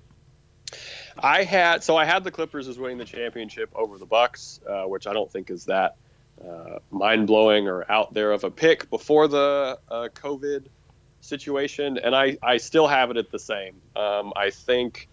I 1.18 1.44
had 1.44 1.84
so 1.84 1.96
I 1.96 2.06
had 2.06 2.24
the 2.24 2.30
Clippers 2.30 2.66
as 2.66 2.78
winning 2.78 2.98
the 2.98 3.04
championship 3.04 3.70
over 3.74 3.98
the 3.98 4.06
Bucks, 4.06 4.60
uh, 4.66 4.84
which 4.84 5.06
I 5.06 5.12
don't 5.12 5.30
think 5.30 5.50
is 5.50 5.66
that 5.66 5.96
uh, 6.42 6.78
mind 6.90 7.26
blowing 7.26 7.68
or 7.68 7.90
out 7.90 8.14
there 8.14 8.32
of 8.32 8.44
a 8.44 8.50
pick 8.50 8.88
before 8.88 9.28
the 9.28 9.78
uh, 9.90 10.08
COVID 10.14 10.64
situation, 11.22 11.98
and 11.98 12.14
I, 12.14 12.36
I 12.42 12.58
still 12.58 12.86
have 12.86 13.10
it 13.10 13.16
at 13.16 13.30
the 13.30 13.38
same. 13.38 13.80
Um, 13.96 14.32
I 14.36 14.50
think 14.50 15.08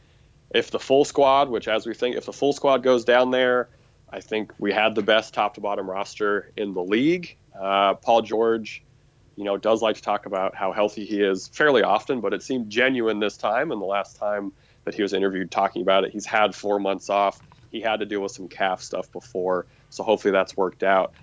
if 0.52 0.72
the 0.72 0.80
full 0.80 1.06
squad, 1.06 1.50
which 1.50 1.68
as 1.68 1.86
we 1.86 1.94
think, 1.94 2.18
if 2.18 2.26
the 2.26 2.34
full 2.34 2.52
squad 2.52 2.84
goes 2.84 3.06
down 3.06 3.32
there, 3.32 3.70
I 4.10 4.20
think 4.20 4.52
we 4.58 4.74
had 4.74 4.96
the 4.96 5.04
best 5.04 5.34
top 5.34 5.54
to 5.54 5.62
bottom 5.62 5.90
roster 5.90 6.52
in 6.58 6.74
the 6.74 6.84
league. 6.84 7.38
Uh, 7.58 7.94
Paul 7.94 8.24
George, 8.24 8.84
you 9.36 9.44
know, 9.44 9.58
does 9.58 9.82
like 9.82 9.98
to 9.98 10.02
talk 10.02 10.26
about 10.26 10.56
how 10.56 10.72
healthy 10.72 11.06
he 11.06 11.22
is 11.22 11.48
fairly 11.48 11.84
often, 11.84 12.20
but 12.20 12.34
it 12.34 12.42
seemed 12.42 12.70
genuine 12.70 13.20
this 13.20 13.38
time. 13.38 13.72
And 13.72 13.80
the 13.82 13.86
last 13.86 14.18
time 14.18 14.52
that 14.86 14.96
he 14.96 15.04
was 15.04 15.14
interviewed 15.14 15.52
talking 15.52 15.82
about 15.82 16.04
it, 16.04 16.12
he's 16.12 16.26
had 16.26 16.56
four 16.56 16.80
months 16.80 17.10
off. 17.10 17.40
He 17.72 17.82
had 17.82 18.00
to 18.00 18.06
deal 18.06 18.22
with 18.22 18.32
some 18.32 18.48
calf 18.48 18.82
stuff 18.82 19.12
before, 19.12 19.68
so 19.92 20.04
hopefully 20.04 20.32
that's 20.32 20.58
worked 20.58 20.82
out. 20.84 21.14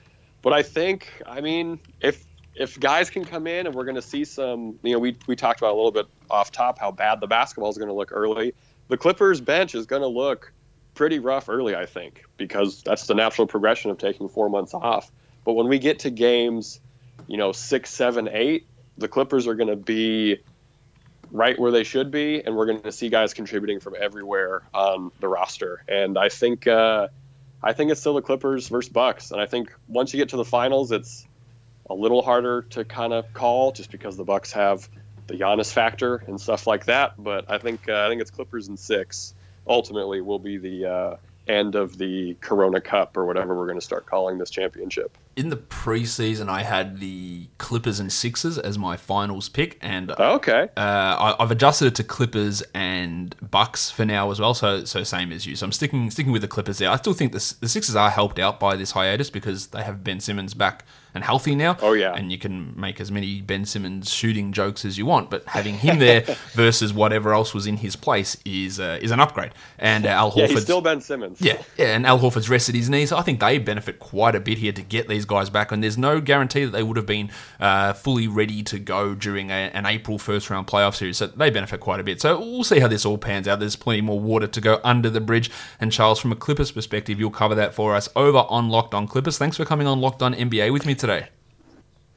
But 0.42 0.53
I 0.53 0.62
think, 0.62 1.11
I 1.27 1.40
mean, 1.40 1.81
if 2.01 2.25
if 2.57 2.81
guys 2.81 3.11
can 3.11 3.25
come 3.25 3.47
in 3.47 3.66
and 3.66 3.75
we're 3.75 3.85
going 3.85 3.97
to 3.97 4.03
see 4.03 4.25
some, 4.25 4.79
you 4.83 4.92
know, 4.92 4.99
we, 4.99 5.16
we 5.27 5.37
talked 5.37 5.61
about 5.61 5.73
a 5.73 5.77
little 5.77 5.92
bit 5.92 6.07
off 6.31 6.51
top 6.51 6.79
how 6.79 6.90
bad 6.90 7.21
the 7.21 7.27
basketball 7.27 7.71
is 7.71 7.77
going 7.77 7.88
to 7.88 7.95
look 7.95 8.12
early. 8.12 8.55
The 8.88 8.97
Clippers 8.97 9.40
bench 9.40 9.75
is 9.75 9.87
going 9.87 10.03
to 10.03 10.09
look 10.09 10.53
pretty 10.95 11.19
rough 11.19 11.49
early, 11.49 11.77
I 11.77 11.87
think, 11.87 12.25
because 12.38 12.83
that's 12.83 13.07
the 13.07 13.14
natural 13.14 13.47
progression 13.47 13.90
of 13.90 13.99
taking 13.99 14.29
four 14.29 14.49
months 14.49 14.73
off. 14.73 15.11
But 15.45 15.53
when 15.53 15.69
we 15.69 15.79
get 15.79 16.01
to 16.01 16.11
games, 16.11 16.81
you 17.27 17.37
know, 17.37 17.53
six, 17.53 17.90
seven, 17.90 18.29
eight, 18.33 18.66
the 18.97 19.09
Clippers 19.09 19.47
are 19.47 19.55
going 19.55 19.69
to 19.69 19.77
be 19.77 20.38
right 21.31 21.59
where 21.59 21.71
they 21.71 21.85
should 21.85 22.11
be, 22.11 22.42
and 22.42 22.57
we're 22.57 22.66
going 22.66 22.81
to 22.83 22.92
see 22.92 23.11
guys 23.11 23.35
contributing 23.35 23.81
from 23.81 23.95
everywhere 24.01 24.62
on 24.73 25.11
the 25.21 25.29
roster. 25.29 25.83
And 25.88 26.16
I 26.16 26.31
think, 26.31 26.66
uh, 26.66 27.09
I 27.62 27.75
think 27.75 27.90
it's 27.90 28.01
still 28.01 28.14
the 28.14 28.23
Clippers 28.23 28.69
versus 28.69 28.90
Bucks. 28.90 29.31
And 29.31 29.40
I 29.40 29.47
think 29.47 29.73
once 29.88 30.14
you 30.14 30.19
get 30.19 30.31
to 30.31 30.37
the 30.37 30.45
finals, 30.45 30.92
it's 30.92 31.27
a 31.88 31.94
little 31.94 32.22
harder 32.22 32.62
to 32.62 32.85
kind 32.85 33.12
of 33.12 33.33
call 33.33 33.72
just 33.72 33.90
because 33.90 34.16
the 34.16 34.25
Bucks 34.25 34.53
have 34.53 34.88
the 35.27 35.35
Giannis 35.35 35.72
factor 35.72 36.22
and 36.27 36.40
stuff 36.40 36.66
like 36.66 36.87
that. 36.87 37.22
But 37.22 37.51
I 37.51 37.59
think 37.59 37.88
uh, 37.88 38.05
I 38.07 38.09
think 38.09 38.20
it's 38.20 38.31
Clippers 38.31 38.68
in 38.68 38.77
six. 38.77 39.35
Ultimately, 39.66 40.20
will 40.20 40.38
be 40.38 40.59
the 40.59 40.87
uh, 40.87 41.16
end 41.49 41.75
of 41.75 41.99
the 41.99 42.35
Corona 42.40 42.81
Cup 42.81 43.16
or 43.16 43.25
whatever 43.25 43.57
we're 43.57 43.66
going 43.66 43.79
to 43.79 43.85
start 43.85 44.07
calling 44.07 44.38
this 44.38 44.51
championship. 44.51 45.16
In 45.37 45.51
the 45.51 45.57
preseason, 45.57 46.49
I 46.49 46.62
had 46.62 46.99
the 46.99 47.49
Clippers 47.59 48.01
and 48.01 48.11
Sixers 48.12 48.59
as 48.59 48.79
my 48.79 48.96
finals 48.96 49.49
pick, 49.49 49.79
and 49.83 50.11
okay, 50.12 50.68
uh, 50.77 51.35
I, 51.37 51.37
have 51.38 51.51
adjusted 51.51 51.87
it 51.87 51.94
to 51.96 52.05
Clippers 52.05 52.62
and 52.75 53.37
Bucks 53.51 53.90
for 53.90 54.05
now 54.05 54.31
as 54.31 54.40
well. 54.40 54.55
So, 54.55 54.85
so 54.85 55.05
same 55.05 55.33
as 55.33 55.46
you. 55.46 55.55
So 55.55 55.66
I'm 55.66 55.72
sticking 55.72 56.11
sticking 56.11 56.33
with 56.33 56.42
the 56.42 56.49
Clippers 56.49 56.79
there. 56.79 56.90
I 56.90 56.96
still 56.96 57.12
think 57.12 57.33
the 57.33 57.55
the 57.61 57.68
Sixers 57.68 57.96
are 57.96 58.11
helped 58.11 58.38
out 58.38 58.59
by 58.59 58.77
this 58.77 58.92
hiatus 58.92 59.29
because 59.29 59.68
they 59.68 59.83
have 59.83 60.03
Ben 60.03 60.20
Simmons 60.20 60.55
back 60.55 60.85
and 61.16 61.24
healthy 61.24 61.57
now. 61.57 61.76
Oh 61.81 61.94
yeah, 61.94 62.14
and 62.14 62.31
you 62.31 62.38
can 62.38 62.79
make 62.79 63.00
as 63.00 63.11
many 63.11 63.40
Ben 63.40 63.64
Simmons 63.64 64.12
shooting 64.12 64.52
jokes 64.52 64.85
as 64.85 64.96
you 64.96 65.07
want, 65.07 65.31
but 65.31 65.44
having 65.46 65.74
him 65.74 65.98
there 65.98 66.20
versus 66.52 66.92
whatever 66.92 67.33
else 67.33 67.55
was 67.55 67.66
in 67.66 67.79
his 67.79 67.96
place 67.96 68.37
is 68.44 68.79
uh, 68.79 68.98
is 69.02 69.11
an 69.11 69.18
upgrade. 69.18 69.52
And 69.79 70.07
uh, 70.07 70.11
Al 70.11 70.31
Horford, 70.31 70.50
yeah, 70.50 70.61
still 70.61 70.81
Ben 70.81 71.00
Simmons. 71.00 71.40
Yeah, 71.40 71.61
yeah, 71.76 71.96
and 71.96 72.07
Al 72.07 72.20
Horford's 72.20 72.48
rested 72.48 72.74
his 72.74 72.88
knees. 72.88 73.11
I 73.11 73.22
think 73.22 73.40
they 73.40 73.59
benefit 73.59 73.98
quite 73.98 74.37
a 74.37 74.40
bit 74.40 74.59
here 74.59 74.72
to 74.72 74.83
get 74.83 75.09
these 75.09 75.24
guys 75.24 75.50
back, 75.50 75.72
and 75.72 75.83
there's 75.83 75.98
no 75.98 76.20
guarantee 76.20 76.64
that 76.64 76.70
they 76.70 76.83
would 76.83 76.96
have 76.96 77.07
been 77.07 77.31
uh, 77.59 77.94
fully 77.94 78.29
ready 78.29 78.62
to 78.64 78.79
go 78.79 79.14
during 79.14 79.50
a, 79.50 79.70
an 79.72 79.87
April 79.87 80.18
first 80.18 80.50
round 80.50 80.66
playoff 80.66 80.94
series. 80.94 81.16
So 81.16 81.29
they 81.29 81.50
benefit 81.50 81.81
quite 81.81 81.98
a 81.98 82.05
bit. 82.05 82.20
So 82.20 82.38
we'll 82.38 82.64
see 82.64 82.79
how 82.79 82.88
this 82.88 83.07
all 83.07 83.18
pans 83.18 83.48
out. 83.48 83.59
There's 83.59 83.76
plenty 83.76 84.02
more 84.02 84.20
water 84.20 84.46
to 84.46 84.61
go 84.61 84.81
under 84.85 85.09
the 85.09 85.20
bridge. 85.20 85.50
And 85.81 85.90
Charles, 85.90 86.20
from 86.20 86.33
a 86.33 86.37
Clippers 86.37 86.70
perspective, 86.72 87.18
you'll 87.18 87.31
cover 87.31 87.55
that 87.55 87.74
for 87.74 87.94
us 87.94 88.09
over 88.14 88.38
on 88.48 88.68
Locked 88.68 88.92
On 88.92 89.07
Clippers. 89.07 89.38
Thanks 89.38 89.57
for 89.57 89.64
coming 89.64 89.87
on 89.87 90.00
Locked 90.00 90.22
On 90.22 90.35
NBA 90.35 90.72
with 90.72 90.85
me 90.85 90.94
today. 90.94 91.06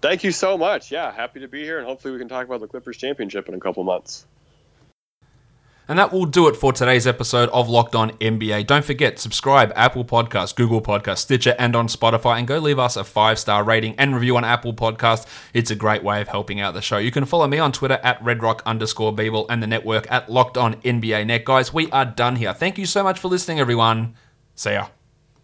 Thank 0.02 0.23
you 0.23 0.32
so 0.32 0.58
much. 0.58 0.91
Yeah, 0.91 1.12
happy 1.12 1.39
to 1.41 1.47
be 1.47 1.63
here, 1.63 1.78
and 1.78 1.88
hopefully 1.88 2.13
we 2.13 2.19
can 2.19 2.30
talk 2.30 2.45
about 2.45 2.62
the 2.62 2.67
Clippers 2.67 2.97
championship 2.97 3.49
in 3.49 3.54
a 3.54 3.60
couple 3.60 3.84
months. 3.84 4.25
And 5.89 5.97
that 5.97 6.13
will 6.13 6.28
do 6.28 6.47
it 6.47 6.56
for 6.56 6.71
today's 6.71 7.08
episode 7.08 7.49
of 7.49 7.67
Locked 7.67 7.95
On 7.95 8.12
NBA. 8.19 8.67
Don't 8.67 8.86
forget, 8.86 9.17
subscribe 9.17 9.73
Apple 9.75 10.06
Podcasts, 10.06 10.56
Google 10.56 10.84
Podcasts, 10.84 11.17
Stitcher, 11.21 11.56
and 11.58 11.75
on 11.75 11.88
Spotify, 11.88 12.38
and 12.38 12.47
go 12.47 12.60
leave 12.60 12.78
us 12.78 12.95
a 12.95 13.04
five 13.04 13.39
star 13.39 13.63
rating 13.63 13.95
and 13.97 14.13
review 14.13 14.38
on 14.38 14.45
Apple 14.45 14.71
Podcast. 14.71 15.25
It's 15.52 15.71
a 15.71 15.75
great 15.75 16.04
way 16.04 16.21
of 16.21 16.28
helping 16.28 16.60
out 16.62 16.75
the 16.75 16.82
show. 16.84 16.99
You 16.99 17.12
can 17.12 17.25
follow 17.25 17.47
me 17.47 17.58
on 17.58 17.71
Twitter 17.71 17.99
at 18.04 18.23
redrock 18.23 18.63
underscore 18.67 19.12
bball 19.15 19.47
and 19.49 19.63
the 19.63 19.67
network 19.67 20.10
at 20.12 20.30
Locked 20.30 20.60
On 20.60 20.75
NBA 20.75 21.25
Net. 21.25 21.43
Guys, 21.43 21.73
we 21.73 21.89
are 21.89 22.06
done 22.06 22.36
here. 22.36 22.54
Thank 22.54 22.78
you 22.78 22.86
so 22.86 23.02
much 23.02 23.17
for 23.17 23.28
listening, 23.28 23.60
everyone. 23.60 24.13
See 24.54 24.73
ya. 24.73 24.89